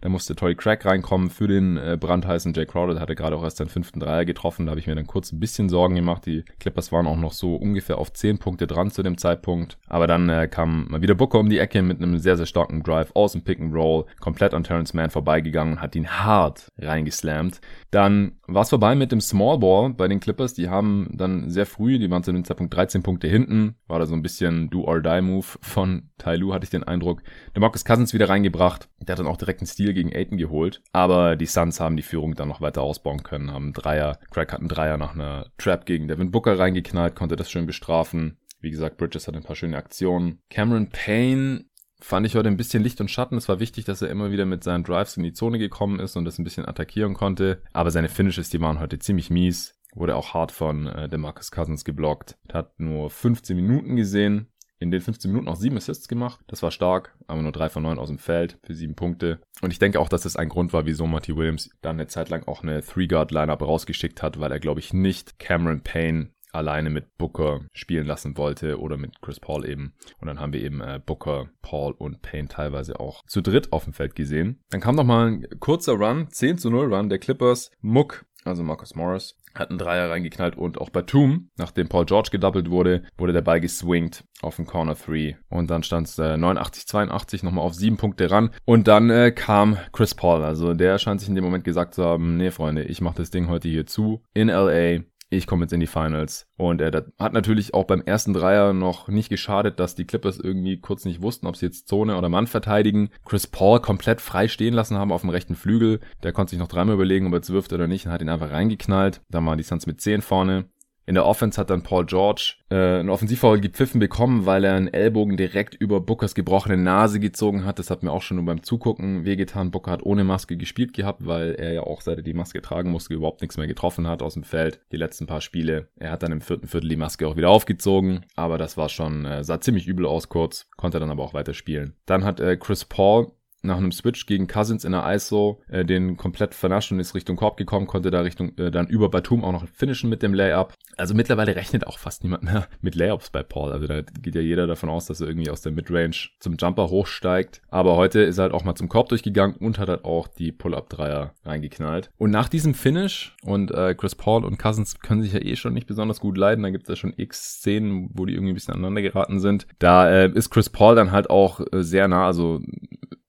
[0.00, 2.94] Da musste Tory Craig reinkommen für den äh, brandheißen Jay Crowder.
[2.94, 4.66] Der hatte gerade auch erst seinen fünften Dreier getroffen.
[4.66, 6.24] Da habe ich mir dann kurz ein bisschen Sorgen gemacht.
[6.24, 9.76] Die Clippers waren auch noch so ungefähr auf zehn Punkte dran zu dem Zeitpunkt.
[9.88, 12.82] Aber dann äh, kam mal wieder Booker um die Ecke mit einem sehr, sehr starken
[12.82, 16.68] Drive aus dem Pick and Roll, komplett an Terrence Mann vorbeigegangen und hat ihn hart
[16.78, 17.60] reingeslammt.
[17.90, 20.54] Dann war es vorbei mit dem Small Ball bei den Clippers.
[20.54, 23.76] Die haben dann sehr früh, die waren zu dem Zeitpunkt 13 Punkte hinten.
[23.86, 27.22] War da so ein bisschen Do-or-Die-Move von Tai Lu, hatte ich den Eindruck.
[27.54, 28.88] Der Marcus Cousins wieder reingebracht.
[28.98, 30.82] Der hat dann auch direkt einen Stil gegen Aiton geholt.
[30.92, 34.18] Aber die Suns haben die Führung dann noch weiter ausbauen können, haben Dreier.
[34.30, 38.36] Craig hat einen Dreier nach einer Trap gegen Devin Booker reingeknallt, konnte das schön bestrafen.
[38.62, 40.40] Wie gesagt, Bridges hat ein paar schöne Aktionen.
[40.50, 41.64] Cameron Payne
[42.00, 43.36] fand ich heute ein bisschen Licht und Schatten.
[43.36, 46.16] Es war wichtig, dass er immer wieder mit seinen Drives in die Zone gekommen ist
[46.16, 47.62] und das ein bisschen attackieren konnte.
[47.72, 49.76] Aber seine Finishes, die waren heute ziemlich mies.
[49.94, 52.38] Wurde auch hart von äh, Demarcus Cousins geblockt.
[52.52, 54.46] Hat nur 15 Minuten gesehen.
[54.78, 56.40] In den 15 Minuten auch sieben Assists gemacht.
[56.46, 59.40] Das war stark, aber nur drei von neun aus dem Feld für sieben Punkte.
[59.60, 62.30] Und ich denke auch, dass das ein Grund war, wieso Marty Williams dann eine Zeit
[62.30, 67.16] lang auch eine Three-Guard-Lineup rausgeschickt hat, weil er, glaube ich, nicht Cameron Payne alleine mit
[67.18, 69.94] Booker spielen lassen wollte oder mit Chris Paul eben.
[70.20, 73.84] Und dann haben wir eben äh, Booker, Paul und Payne teilweise auch zu dritt auf
[73.84, 74.60] dem Feld gesehen.
[74.70, 77.70] Dann kam noch mal ein kurzer Run, 10 zu 0 Run der Clippers.
[77.80, 82.70] Muck, also Marcus Morris, hat einen Dreier reingeknallt und auch Batum, nachdem Paul George gedoppelt
[82.70, 87.44] wurde, wurde der Ball geswingt auf den Corner 3 und dann stand es äh, 89-82
[87.44, 91.28] nochmal auf sieben Punkte ran und dann äh, kam Chris Paul, also der scheint sich
[91.28, 94.22] in dem Moment gesagt zu haben, nee Freunde, ich mache das Ding heute hier zu
[94.34, 96.48] in LA, ich komme jetzt in die Finals.
[96.56, 100.80] Und er hat natürlich auch beim ersten Dreier noch nicht geschadet, dass die Clippers irgendwie
[100.80, 103.10] kurz nicht wussten, ob sie jetzt Zone oder Mann verteidigen.
[103.24, 106.00] Chris Paul komplett frei stehen lassen haben auf dem rechten Flügel.
[106.24, 108.28] Der konnte sich noch dreimal überlegen, ob er jetzt wirft oder nicht und hat ihn
[108.28, 109.22] einfach reingeknallt.
[109.30, 110.66] Dann waren die Suns mit 10 vorne.
[111.10, 114.86] In der Offense hat dann Paul George äh, einen Offensivfoul gepfiffen bekommen, weil er einen
[114.86, 117.80] Ellbogen direkt über Bookers gebrochene Nase gezogen hat.
[117.80, 119.72] Das hat mir auch schon nur beim Zugucken wehgetan.
[119.72, 122.92] Booker hat ohne Maske gespielt gehabt, weil er ja auch, seit er die Maske tragen
[122.92, 124.82] musste, überhaupt nichts mehr getroffen hat aus dem Feld.
[124.92, 125.88] Die letzten paar Spiele.
[125.98, 128.24] Er hat dann im vierten Viertel die Maske auch wieder aufgezogen.
[128.36, 131.54] Aber das war schon, äh, sah ziemlich übel aus kurz, konnte dann aber auch weiter
[131.54, 131.96] spielen.
[132.06, 136.16] Dann hat äh, Chris Paul nach einem Switch gegen Cousins in der ISO äh, den
[136.16, 139.52] komplett vernascht und ist Richtung Korb gekommen, konnte da Richtung äh, dann über Batum auch
[139.52, 140.74] noch finishen mit dem Layup.
[140.96, 143.72] Also mittlerweile rechnet auch fast niemand mehr mit Layups bei Paul.
[143.72, 146.88] Also da geht ja jeder davon aus, dass er irgendwie aus der Midrange zum Jumper
[146.90, 147.62] hochsteigt.
[147.68, 150.52] Aber heute ist er halt auch mal zum Korb durchgegangen und hat halt auch die
[150.52, 152.10] Pull-Up-Dreier reingeknallt.
[152.18, 155.74] Und nach diesem Finish und äh, Chris Paul und Cousins können sich ja eh schon
[155.74, 156.62] nicht besonders gut leiden.
[156.62, 159.66] Da gibt es ja schon x Szenen, wo die irgendwie ein bisschen aneinander geraten sind.
[159.78, 162.60] Da äh, ist Chris Paul dann halt auch äh, sehr nah, also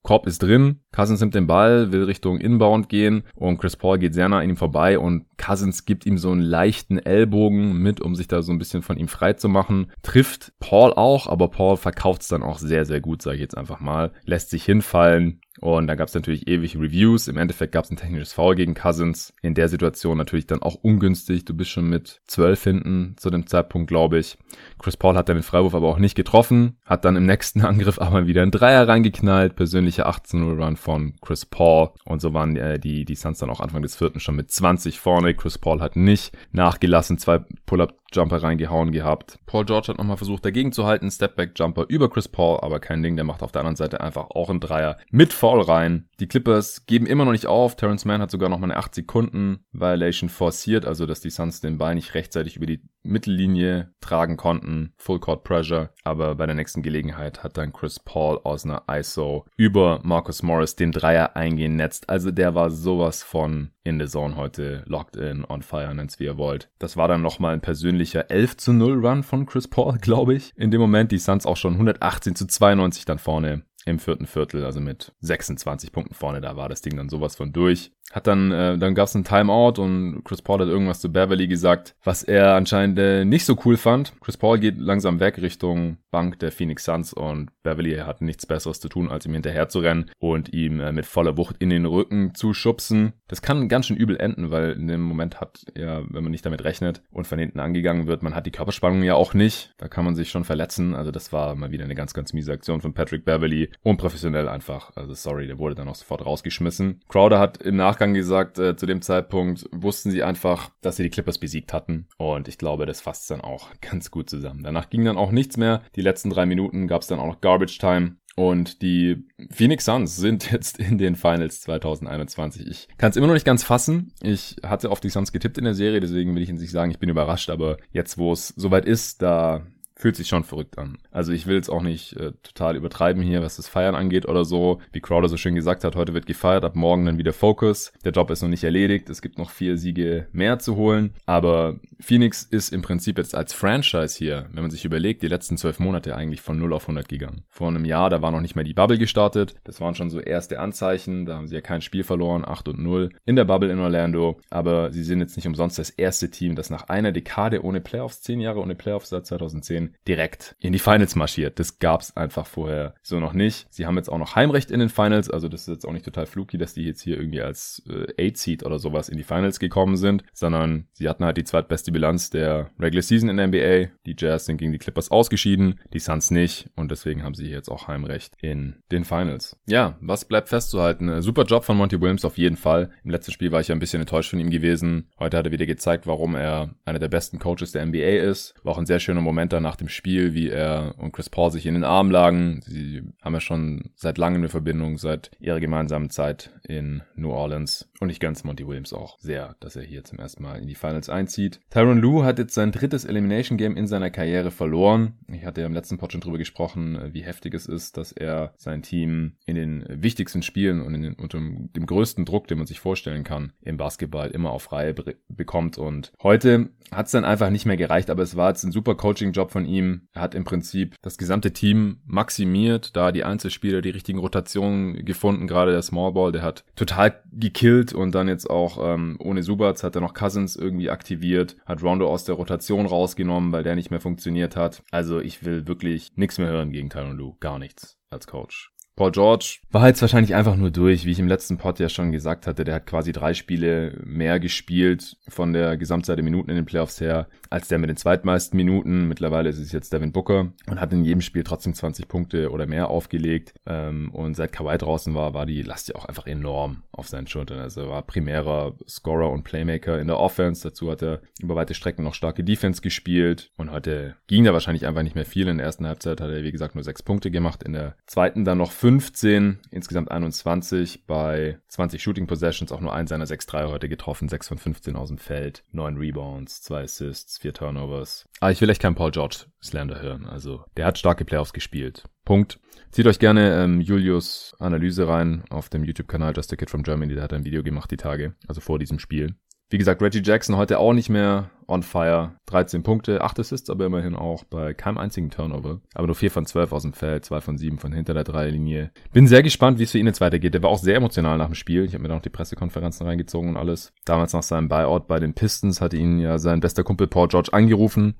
[0.02, 4.14] Korb ist drin, Cousins nimmt den Ball, will Richtung Inbound gehen und Chris Paul geht
[4.14, 8.14] sehr nah an ihm vorbei und Cousins gibt ihm so einen leichten Ellbogen mit, um
[8.14, 9.90] sich da so ein bisschen von ihm frei zu machen.
[10.02, 13.56] Trifft Paul auch, aber Paul verkauft es dann auch sehr, sehr gut, sage ich jetzt
[13.56, 14.12] einfach mal.
[14.24, 17.28] Lässt sich hinfallen, und da gab es natürlich ewig Reviews.
[17.28, 19.32] Im Endeffekt gab es ein technisches Foul gegen Cousins.
[19.42, 21.44] In der Situation natürlich dann auch ungünstig.
[21.44, 24.38] Du bist schon mit 12 hinten zu dem Zeitpunkt, glaube ich.
[24.80, 26.78] Chris Paul hat dann den Freiwurf aber auch nicht getroffen.
[26.84, 29.54] Hat dann im nächsten Angriff aber wieder einen Dreier reingeknallt.
[29.54, 31.90] Persönlicher 18-0-Run von Chris Paul.
[32.04, 34.98] Und so waren äh, die, die Suns dann auch Anfang des vierten schon mit 20
[35.00, 35.34] vorne.
[35.34, 37.18] Chris Paul hat nicht nachgelassen.
[37.18, 39.38] Zwei Pull-up Jumper reingehauen gehabt.
[39.46, 41.10] Paul George hat nochmal versucht dagegen zu halten.
[41.10, 43.16] Stepback Jumper über Chris Paul, aber kein Ding.
[43.16, 46.08] Der macht auf der anderen Seite einfach auch einen Dreier mit Foul rein.
[46.20, 47.76] Die Clippers geben immer noch nicht auf.
[47.76, 51.60] Terrence Mann hat sogar noch mal eine 8 Sekunden Violation forciert, also dass die Suns
[51.60, 54.92] den Ball nicht rechtzeitig über die Mittellinie tragen konnten.
[54.96, 55.90] Full Court Pressure.
[56.04, 60.76] Aber bei der nächsten Gelegenheit hat dann Chris Paul aus einer ISO über Marcus Morris
[60.76, 62.08] den Dreier eingenetzt.
[62.08, 66.24] Also der war sowas von in the Zone heute locked in, on fire, nennt's wie
[66.24, 66.70] ihr wollt.
[66.78, 67.60] Das war dann nochmal ein
[68.02, 70.52] persönlicher 11 zu 0 Run von Chris Paul, glaube ich.
[70.56, 74.64] In dem Moment die Suns auch schon 118 zu 92 dann vorne im vierten Viertel,
[74.64, 77.92] also mit 26 Punkten vorne, da war das Ding dann sowas von durch.
[78.12, 81.48] Hat dann, äh, dann gab es einen Timeout und Chris Paul hat irgendwas zu Beverly
[81.48, 84.12] gesagt, was er anscheinend äh, nicht so cool fand.
[84.20, 88.80] Chris Paul geht langsam weg Richtung Bank der Phoenix Suns und Beverly hat nichts Besseres
[88.80, 91.86] zu tun, als ihm hinterher zu rennen und ihm äh, mit voller Wucht in den
[91.86, 93.14] Rücken zu schubsen.
[93.28, 96.44] Das kann ganz schön übel enden, weil in dem Moment hat ja, wenn man nicht
[96.44, 99.72] damit rechnet und von hinten angegangen wird, man hat die Körperspannung ja auch nicht.
[99.78, 100.94] Da kann man sich schon verletzen.
[100.94, 103.70] Also das war mal wieder eine ganz, ganz miese Aktion von Patrick Beverly.
[103.82, 104.92] Unprofessionell einfach.
[104.96, 107.00] Also sorry, der wurde dann auch sofort rausgeschmissen.
[107.08, 111.10] Crowder hat im Nachgang gesagt, äh, zu dem Zeitpunkt wussten sie einfach, dass sie die
[111.10, 112.08] Clippers besiegt hatten.
[112.18, 114.62] Und ich glaube, das fasst dann auch ganz gut zusammen.
[114.62, 115.82] Danach ging dann auch nichts mehr.
[115.96, 118.16] Die letzten drei Minuten gab es dann auch noch Garbage Time.
[118.34, 122.66] Und die Phoenix Suns sind jetzt in den Finals 2021.
[122.66, 124.12] Ich kann es immer noch nicht ganz fassen.
[124.22, 126.98] Ich hatte auf die Suns getippt in der Serie, deswegen will ich nicht sagen, ich
[126.98, 127.50] bin überrascht.
[127.50, 129.66] Aber jetzt, wo es soweit ist, da
[130.02, 130.98] fühlt sich schon verrückt an.
[131.12, 134.44] Also ich will es auch nicht äh, total übertreiben hier, was das Feiern angeht oder
[134.44, 134.80] so.
[134.90, 137.92] Wie Crowder so schön gesagt hat, heute wird gefeiert, ab morgen dann wieder Focus.
[138.04, 141.14] Der Job ist noch nicht erledigt, es gibt noch vier Siege mehr zu holen.
[141.24, 145.56] Aber Phoenix ist im Prinzip jetzt als Franchise hier, wenn man sich überlegt, die letzten
[145.56, 147.44] zwölf Monate eigentlich von 0 auf 100 gegangen.
[147.48, 149.54] Vor einem Jahr, da war noch nicht mehr die Bubble gestartet.
[149.62, 152.80] Das waren schon so erste Anzeichen, da haben sie ja kein Spiel verloren, 8 und
[152.80, 154.40] 0 in der Bubble in Orlando.
[154.50, 158.22] Aber sie sind jetzt nicht umsonst das erste Team, das nach einer Dekade ohne Playoffs,
[158.22, 161.58] zehn Jahre ohne Playoffs seit 2010, direkt in die Finals marschiert.
[161.58, 163.66] Das gab's einfach vorher so noch nicht.
[163.70, 166.04] Sie haben jetzt auch noch Heimrecht in den Finals, also das ist jetzt auch nicht
[166.04, 169.24] total fluky, dass die jetzt hier irgendwie als äh, 8 Seed oder sowas in die
[169.24, 173.48] Finals gekommen sind, sondern sie hatten halt die zweitbeste Bilanz der Regular Season in der
[173.48, 173.92] NBA.
[174.06, 177.68] Die Jazz sind gegen die Clippers ausgeschieden, die Suns nicht und deswegen haben sie jetzt
[177.68, 179.56] auch Heimrecht in den Finals.
[179.66, 181.22] Ja, was bleibt festzuhalten?
[181.22, 182.90] Super Job von Monty Williams auf jeden Fall.
[183.04, 185.10] Im letzten Spiel war ich ja ein bisschen enttäuscht von ihm gewesen.
[185.18, 188.54] Heute hat er wieder gezeigt, warum er einer der besten Coaches der NBA ist.
[188.62, 191.50] War auch ein sehr schöner Moment dann nach dem Spiel wie er und Chris Paul
[191.50, 192.60] sich in den Arm lagen.
[192.64, 197.88] Sie haben ja schon seit langem eine Verbindung, seit ihrer gemeinsamen Zeit in New Orleans.
[198.00, 200.74] Und ich gönn's Monty Williams auch sehr, dass er hier zum ersten Mal in die
[200.74, 201.60] Finals einzieht.
[201.70, 205.14] Tyron Lue hat jetzt sein drittes Elimination Game in seiner Karriere verloren.
[205.28, 208.54] Ich hatte ja im letzten Pod schon drüber gesprochen, wie heftig es ist, dass er
[208.56, 212.66] sein Team in den wichtigsten Spielen und in den, unter dem größten Druck, den man
[212.66, 214.94] sich vorstellen kann, im Basketball immer auf Reihe
[215.28, 215.78] bekommt.
[215.78, 218.94] Und heute hat es dann einfach nicht mehr gereicht, aber es war jetzt ein super
[218.94, 220.08] Coaching-Job von ihm.
[220.12, 225.46] Er hat im Prinzip das gesamte Team maximiert, da die Einzelspieler die richtigen Rotationen gefunden,
[225.46, 229.82] gerade der Small Ball, der hat total gekillt und dann jetzt auch ähm, ohne Subats
[229.82, 233.90] hat er noch Cousins irgendwie aktiviert, hat Rondo aus der Rotation rausgenommen, weil der nicht
[233.90, 234.82] mehr funktioniert hat.
[234.90, 238.71] Also ich will wirklich nichts mehr hören gegen Tyron Lue, gar nichts als Coach.
[238.94, 242.12] Paul George war jetzt wahrscheinlich einfach nur durch, wie ich im letzten Pod ja schon
[242.12, 242.64] gesagt hatte.
[242.64, 247.00] Der hat quasi drei Spiele mehr gespielt von der Gesamtzahl der Minuten in den Playoffs
[247.00, 249.08] her, als der mit den zweitmeisten Minuten.
[249.08, 252.66] Mittlerweile ist es jetzt Devin Booker und hat in jedem Spiel trotzdem 20 Punkte oder
[252.66, 253.54] mehr aufgelegt.
[253.64, 257.26] Ähm, und seit Kawhi draußen war, war die Last ja auch einfach enorm auf seinen
[257.26, 257.60] Schultern.
[257.60, 260.68] Also er war primärer Scorer und Playmaker in der Offense.
[260.68, 263.50] Dazu hat er über weite Strecken noch starke Defense gespielt.
[263.56, 265.48] Und heute ging da wahrscheinlich einfach nicht mehr viel.
[265.48, 267.62] In der ersten Halbzeit hat er, wie gesagt, nur sechs Punkte gemacht.
[267.62, 273.06] In der zweiten dann noch 15, insgesamt 21 bei 20 Shooting Possessions, auch nur ein
[273.06, 277.38] seiner 6 3 heute getroffen, 6 von 15 aus dem Feld, 9 Rebounds, 2 Assists,
[277.38, 278.28] 4 Turnovers.
[278.40, 280.26] Aber ich will echt keinen Paul George Slander hören.
[280.26, 282.02] Also, der hat starke Playoffs gespielt.
[282.24, 282.58] Punkt.
[282.90, 287.14] Zieht euch gerne ähm, Julius Analyse rein auf dem YouTube-Kanal Just a Kid from Germany.
[287.14, 289.36] Der hat ein Video gemacht die Tage, also vor diesem Spiel.
[289.72, 292.32] Wie gesagt, Reggie Jackson heute auch nicht mehr on fire.
[292.44, 295.80] 13 Punkte, 8 Assists, aber immerhin auch bei keinem einzigen Turnover.
[295.94, 298.90] Aber nur 4 von 12 aus dem Feld, 2 von 7 von hinter der Dreierlinie.
[299.14, 300.52] Bin sehr gespannt, wie es für ihn jetzt weitergeht.
[300.52, 301.86] Der war auch sehr emotional nach dem Spiel.
[301.86, 303.94] Ich habe mir da noch die Pressekonferenzen reingezogen und alles.
[304.04, 307.48] Damals nach seinem Buyout bei den Pistons hatte ihn ja sein bester Kumpel Paul George
[307.52, 308.16] angerufen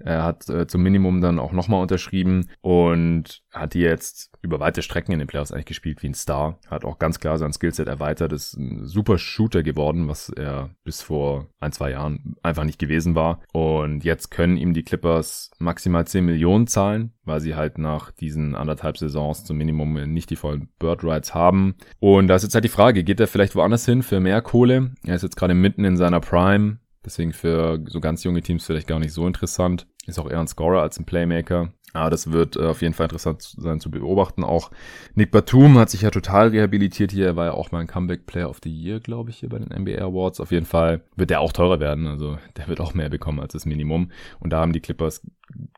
[0.00, 5.12] er hat äh, zum Minimum dann auch nochmal unterschrieben und hat jetzt über weite Strecken
[5.12, 6.58] in den Playoffs eigentlich gespielt wie ein Star.
[6.68, 11.02] Hat auch ganz klar sein Skillset erweitert, ist ein super Shooter geworden, was er bis
[11.02, 13.40] vor ein, zwei Jahren einfach nicht gewesen war.
[13.52, 18.54] Und jetzt können ihm die Clippers maximal 10 Millionen zahlen, weil sie halt nach diesen
[18.54, 21.74] anderthalb Saisons zum Minimum nicht die vollen Bird Rights haben.
[21.98, 24.92] Und da ist jetzt halt die Frage, geht er vielleicht woanders hin für mehr Kohle?
[25.04, 28.86] Er ist jetzt gerade mitten in seiner Prime Deswegen für so ganz junge Teams vielleicht
[28.86, 29.86] gar nicht so interessant.
[30.04, 31.72] Ist auch eher ein Scorer als ein Playmaker.
[31.98, 34.44] Aber das wird äh, auf jeden Fall interessant sein zu beobachten.
[34.44, 34.70] Auch
[35.14, 37.26] Nick Batum hat sich ja total rehabilitiert hier.
[37.26, 39.58] Er war ja auch mal ein Comeback Player of the Year, glaube ich, hier bei
[39.58, 40.40] den NBA Awards.
[40.40, 42.06] Auf jeden Fall wird der auch teurer werden.
[42.06, 44.10] Also der wird auch mehr bekommen als das Minimum.
[44.40, 45.22] Und da haben die Clippers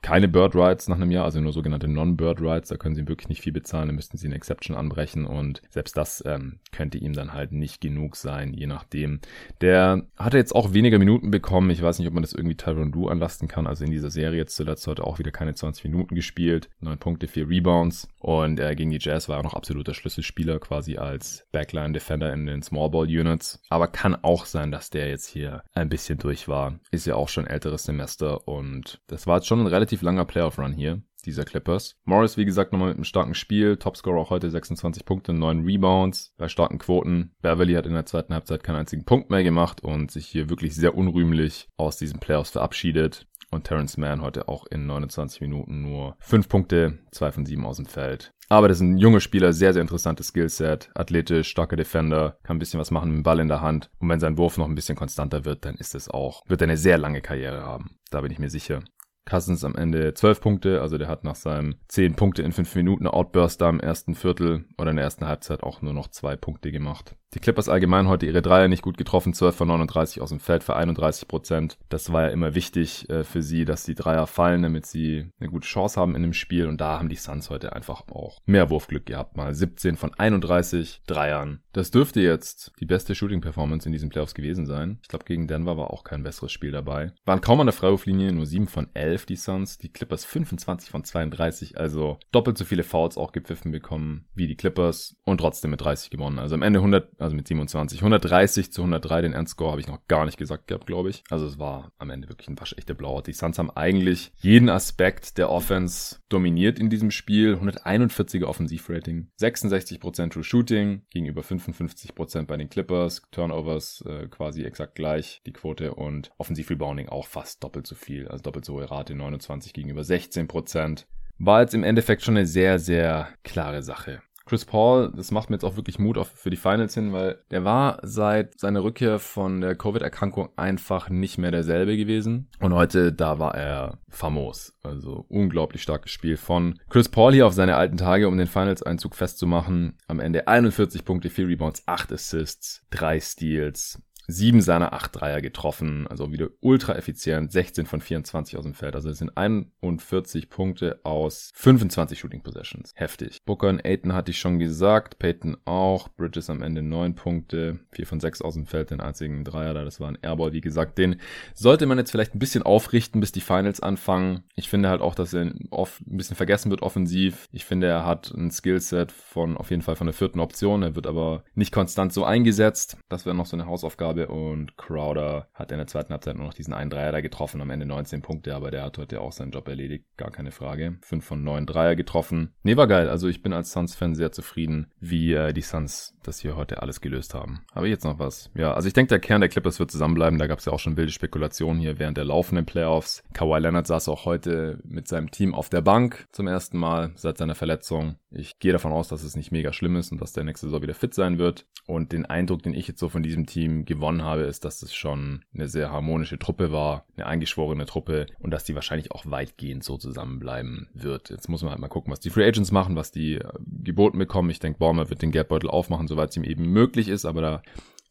[0.02, 2.70] keine Bird Rights nach einem Jahr, also nur sogenannte Non-Bird Rights.
[2.70, 5.96] Da können sie wirklich nicht viel bezahlen, da müssten sie eine Exception anbrechen und selbst
[5.96, 9.20] das ähm, könnte ihm dann halt nicht genug sein, je nachdem.
[9.60, 11.70] Der hatte jetzt auch weniger Minuten bekommen.
[11.70, 13.66] Ich weiß nicht, ob man das irgendwie Tyron Du anlasten kann.
[13.66, 16.68] Also in dieser Serie jetzt zuletzt heute auch wieder keine 20 Minuten gespielt.
[16.80, 20.96] 9 Punkte, 4 Rebounds und äh, gegen die Jazz war er noch absoluter Schlüsselspieler quasi
[20.96, 23.62] als Backline-Defender in den Small Ball Units.
[23.68, 26.78] Aber kann auch sein, dass der jetzt hier ein bisschen durch war.
[26.90, 30.72] Ist ja auch schon älteres Semester und das war jetzt schon ein relativ langer Playoff-Run
[30.72, 31.96] hier dieser Clippers.
[32.04, 33.76] Morris, wie gesagt, nochmal mit einem starken Spiel.
[33.76, 37.34] Topscorer auch heute 26 Punkte, 9 Rebounds bei starken Quoten.
[37.42, 40.74] Beverly hat in der zweiten Halbzeit keinen einzigen Punkt mehr gemacht und sich hier wirklich
[40.74, 43.26] sehr unrühmlich aus diesen Playoffs verabschiedet.
[43.50, 47.76] Und Terrence Mann heute auch in 29 Minuten nur 5 Punkte, 2 von 7 aus
[47.76, 48.32] dem Feld.
[48.48, 52.80] Aber das sind junge Spieler, sehr, sehr interessantes Skillset, athletisch, starker Defender, kann ein bisschen
[52.80, 53.90] was machen mit dem Ball in der Hand.
[53.98, 56.66] Und wenn sein Wurf noch ein bisschen konstanter wird, dann ist es auch, wird er
[56.66, 57.96] eine sehr lange Karriere haben.
[58.10, 58.82] Da bin ich mir sicher.
[59.24, 63.06] Cousins am Ende 12 Punkte, also der hat nach seinem 10 Punkte in 5 Minuten
[63.06, 66.72] Outburst da im ersten Viertel oder in der ersten Halbzeit auch nur noch 2 Punkte
[66.72, 67.14] gemacht.
[67.32, 70.64] Die Clippers allgemein heute ihre Dreier nicht gut getroffen, 12 von 39 aus dem Feld
[70.64, 71.78] für 31 Prozent.
[71.88, 75.48] Das war ja immer wichtig äh, für sie, dass die Dreier fallen, damit sie eine
[75.48, 76.66] gute Chance haben in dem Spiel.
[76.66, 79.36] Und da haben die Suns heute einfach auch mehr Wurfglück gehabt.
[79.36, 81.60] Mal 17 von 31 Dreiern.
[81.72, 84.98] Das dürfte jetzt die beste Shooting-Performance in diesen Playoffs gewesen sein.
[85.02, 87.12] Ich glaube, gegen Denver war auch kein besseres Spiel dabei.
[87.26, 89.78] Waren kaum an der Freiwurflinie, nur 7 von 11 die Suns.
[89.78, 94.56] Die Clippers 25 von 32, also doppelt so viele Fouls auch gepfiffen bekommen wie die
[94.56, 96.40] Clippers und trotzdem mit 30 gewonnen.
[96.40, 98.00] Also am Ende 100 also mit 27.
[98.00, 101.22] 130 zu 103, den Endscore habe ich noch gar nicht gesagt gehabt, glaube ich.
[101.30, 103.22] Also es war am Ende wirklich ein waschechter Blowout.
[103.26, 107.56] Die Suns haben eigentlich jeden Aspekt der Offense dominiert in diesem Spiel.
[107.56, 113.22] 141er Offensivrating, 66% True Shooting gegenüber 55% bei den Clippers.
[113.30, 118.42] Turnovers äh, quasi exakt gleich, die Quote und Offensivrebounding auch fast doppelt so viel, also
[118.42, 121.06] doppelt so hohe Rate, 29 gegenüber 16%.
[121.42, 124.20] War jetzt im Endeffekt schon eine sehr, sehr klare Sache.
[124.50, 127.38] Chris Paul, das macht mir jetzt auch wirklich Mut auf für die Finals hin, weil
[127.52, 132.48] der war seit seiner Rückkehr von der Covid-Erkrankung einfach nicht mehr derselbe gewesen.
[132.58, 134.76] Und heute, da war er famos.
[134.82, 139.14] Also unglaublich starkes Spiel von Chris Paul hier auf seine alten Tage, um den Finals-Einzug
[139.14, 139.96] festzumachen.
[140.08, 146.06] Am Ende 41 Punkte, 4 Rebounds, 8 Assists, 3 Steals sieben seiner acht Dreier getroffen,
[146.06, 148.94] also wieder ultra effizient, 16 von 24 aus dem Feld.
[148.94, 152.92] Also es sind 41 Punkte aus 25 Shooting Possessions.
[152.94, 153.38] Heftig.
[153.44, 158.06] Booker und Aiton hatte ich schon gesagt, Peyton auch, Bridges am Ende 9 Punkte, 4
[158.06, 160.98] von 6 aus dem Feld, den einzigen Dreier da, das war ein Airball, wie gesagt,
[160.98, 161.16] den
[161.54, 164.44] sollte man jetzt vielleicht ein bisschen aufrichten, bis die Finals anfangen.
[164.54, 167.48] Ich finde halt auch, dass er oft ein bisschen vergessen wird offensiv.
[167.52, 170.94] Ich finde, er hat ein Skillset von auf jeden Fall von der vierten Option, er
[170.94, 172.96] wird aber nicht konstant so eingesetzt.
[173.08, 176.46] Das wäre noch so eine Hausaufgabe Ball und Crowder hat in der zweiten Halbzeit nur
[176.46, 179.32] noch diesen einen Dreier da getroffen, am Ende 19 Punkte, aber der hat heute auch
[179.32, 180.98] seinen Job erledigt, gar keine Frage.
[181.02, 182.52] 5 von 9 Dreier getroffen.
[182.62, 186.40] Nee, war geil, also ich bin als Suns-Fan sehr zufrieden, wie äh, die Suns das
[186.40, 187.60] hier heute alles gelöst haben.
[187.74, 188.50] Habe ich jetzt noch was?
[188.54, 190.78] Ja, also ich denke, der Kern der Clippers wird zusammenbleiben, da gab es ja auch
[190.78, 193.22] schon wilde Spekulationen hier während der laufenden Playoffs.
[193.32, 197.38] Kawhi Leonard saß auch heute mit seinem Team auf der Bank zum ersten Mal seit
[197.38, 198.16] seiner Verletzung.
[198.30, 200.82] Ich gehe davon aus, dass es nicht mega schlimm ist und dass der nächste Saison
[200.82, 201.66] wieder fit sein wird.
[201.86, 204.82] Und den Eindruck, den ich jetzt so von diesem Team gewonnen gewonnen habe, ist, dass
[204.82, 209.24] es schon eine sehr harmonische Truppe war, eine eingeschworene Truppe und dass die wahrscheinlich auch
[209.26, 211.30] weitgehend so zusammenbleiben wird.
[211.30, 214.18] Jetzt muss man halt mal gucken, was die Free Agents machen, was die äh, geboten
[214.18, 214.50] bekommen.
[214.50, 217.62] Ich denke, Baumer wird den Geldbeutel aufmachen, soweit es ihm eben möglich ist, aber da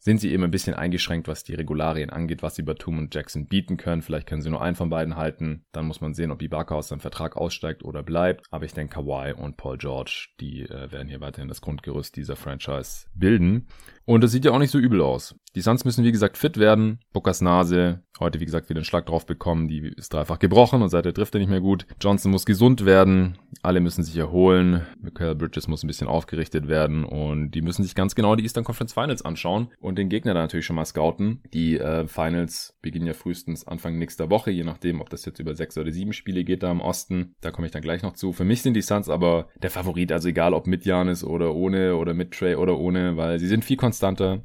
[0.02, 3.46] sind sie eben ein bisschen eingeschränkt, was die Regularien angeht, was sie Batum und Jackson
[3.46, 4.00] bieten können.
[4.00, 5.66] Vielleicht können sie nur einen von beiden halten.
[5.72, 8.46] Dann muss man sehen, ob Ibaka aus seinem Vertrag aussteigt oder bleibt.
[8.50, 12.34] Aber ich denke, Kawhi und Paul George, die äh, werden hier weiterhin das Grundgerüst dieser
[12.34, 13.68] Franchise bilden.
[14.10, 15.36] Und das sieht ja auch nicht so übel aus.
[15.54, 16.98] Die Suns müssen, wie gesagt, fit werden.
[17.12, 19.68] Bookers Nase, heute, wie gesagt, wieder einen Schlag drauf bekommen.
[19.68, 21.86] Die ist dreifach gebrochen und seitdem trifft er nicht mehr gut.
[22.00, 23.38] Johnson muss gesund werden.
[23.62, 24.82] Alle müssen sich erholen.
[25.00, 27.04] Michael Bridges muss ein bisschen aufgerichtet werden.
[27.04, 30.40] Und die müssen sich ganz genau die Eastern Conference Finals anschauen und den Gegner da
[30.40, 31.42] natürlich schon mal scouten.
[31.52, 35.54] Die äh, Finals beginnen ja frühestens Anfang nächster Woche, je nachdem, ob das jetzt über
[35.54, 37.34] sechs oder sieben Spiele geht da im Osten.
[37.42, 38.32] Da komme ich dann gleich noch zu.
[38.32, 40.10] Für mich sind die Suns aber der Favorit.
[40.10, 43.64] Also egal, ob mit Janis oder ohne oder mit Trey oder ohne, weil sie sind
[43.64, 43.99] viel konstanter.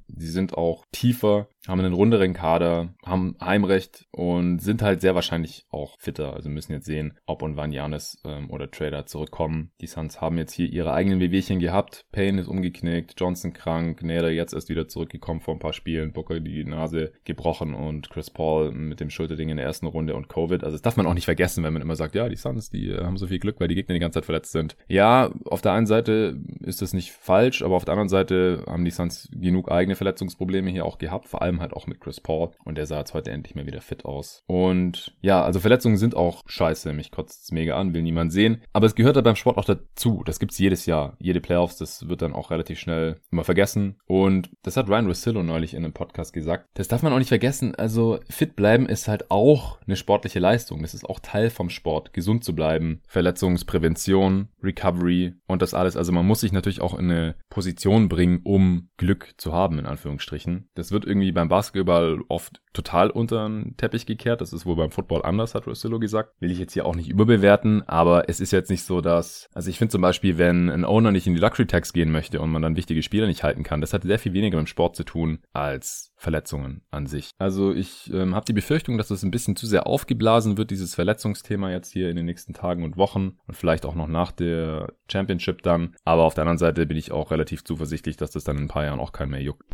[0.07, 5.65] Sie sind auch tiefer, haben einen runderen Kader, haben Heimrecht und sind halt sehr wahrscheinlich
[5.69, 6.33] auch fitter.
[6.33, 9.71] Also müssen jetzt sehen, ob und wann Janis ähm, oder Trader zurückkommen.
[9.81, 12.05] Die Suns haben jetzt hier ihre eigenen Wehwehchen gehabt.
[12.11, 16.39] Payne ist umgeknickt, Johnson krank, Nader jetzt erst wieder zurückgekommen vor ein paar Spielen, Booker
[16.39, 20.63] die Nase gebrochen und Chris Paul mit dem Schulterding in der ersten Runde und Covid.
[20.63, 22.89] Also das darf man auch nicht vergessen, wenn man immer sagt, ja, die Suns, die
[22.89, 24.75] äh, haben so viel Glück, weil die Gegner die ganze Zeit verletzt sind.
[24.87, 28.85] Ja, auf der einen Seite ist das nicht falsch, aber auf der anderen Seite haben
[28.85, 32.51] die Suns genug eigene Verletzungsprobleme hier auch gehabt, vor allem halt auch mit Chris Paul
[32.63, 34.43] und der sah jetzt heute endlich mal wieder fit aus.
[34.47, 38.61] Und ja, also Verletzungen sind auch scheiße, mich kotzt es mega an, will niemand sehen,
[38.73, 40.23] aber es gehört da beim Sport auch dazu.
[40.25, 44.49] Das gibt's jedes Jahr, jede Playoffs, das wird dann auch relativ schnell immer vergessen und
[44.63, 46.67] das hat Ryan Russillo neulich in einem Podcast gesagt.
[46.73, 50.81] Das darf man auch nicht vergessen, also fit bleiben ist halt auch eine sportliche Leistung.
[50.81, 55.95] Das ist auch Teil vom Sport, gesund zu bleiben, Verletzungsprävention, Recovery und das alles.
[55.95, 59.85] Also man muss sich natürlich auch in eine Position bringen, um Glück zu haben, in
[59.85, 60.69] Anführungsstrichen.
[60.75, 64.41] Das wird irgendwie beim Basketball oft total unter den Teppich gekehrt.
[64.41, 66.33] Das ist wohl beim Football anders, hat Rossillo gesagt.
[66.39, 69.69] Will ich jetzt hier auch nicht überbewerten, aber es ist jetzt nicht so, dass, also
[69.69, 72.51] ich finde zum Beispiel, wenn ein Owner nicht in die Luxury Tax gehen möchte und
[72.51, 75.03] man dann wichtige Spieler nicht halten kann, das hat sehr viel weniger mit Sport zu
[75.03, 77.29] tun als Verletzungen an sich.
[77.37, 80.95] Also ich ähm, habe die Befürchtung, dass es ein bisschen zu sehr aufgeblasen wird, dieses
[80.95, 84.91] Verletzungsthema jetzt hier in den nächsten Tagen und Wochen und vielleicht auch noch nach der
[85.07, 85.95] Championship dann.
[86.03, 88.69] Aber auf der anderen Seite bin ich auch relativ zuversichtlich, dass das dann in ein
[88.69, 89.65] paar Jahren auch keinen mehr juckt.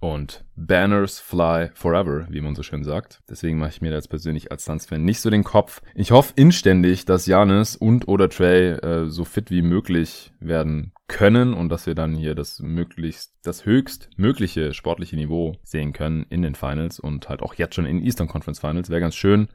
[0.00, 3.20] Und Banners fly forever, wie man so schön sagt.
[3.28, 5.82] Deswegen mache ich mir da jetzt persönlich als Suns-Fan nicht so den Kopf.
[5.94, 11.54] Ich hoffe inständig, dass Janis und oder Trey äh, so fit wie möglich werden können
[11.54, 16.42] und dass wir dann hier das möglichst, das höchst mögliche sportliche Niveau sehen können in
[16.42, 18.90] den Finals und halt auch jetzt schon in Eastern Conference Finals.
[18.90, 19.48] Wäre ganz schön.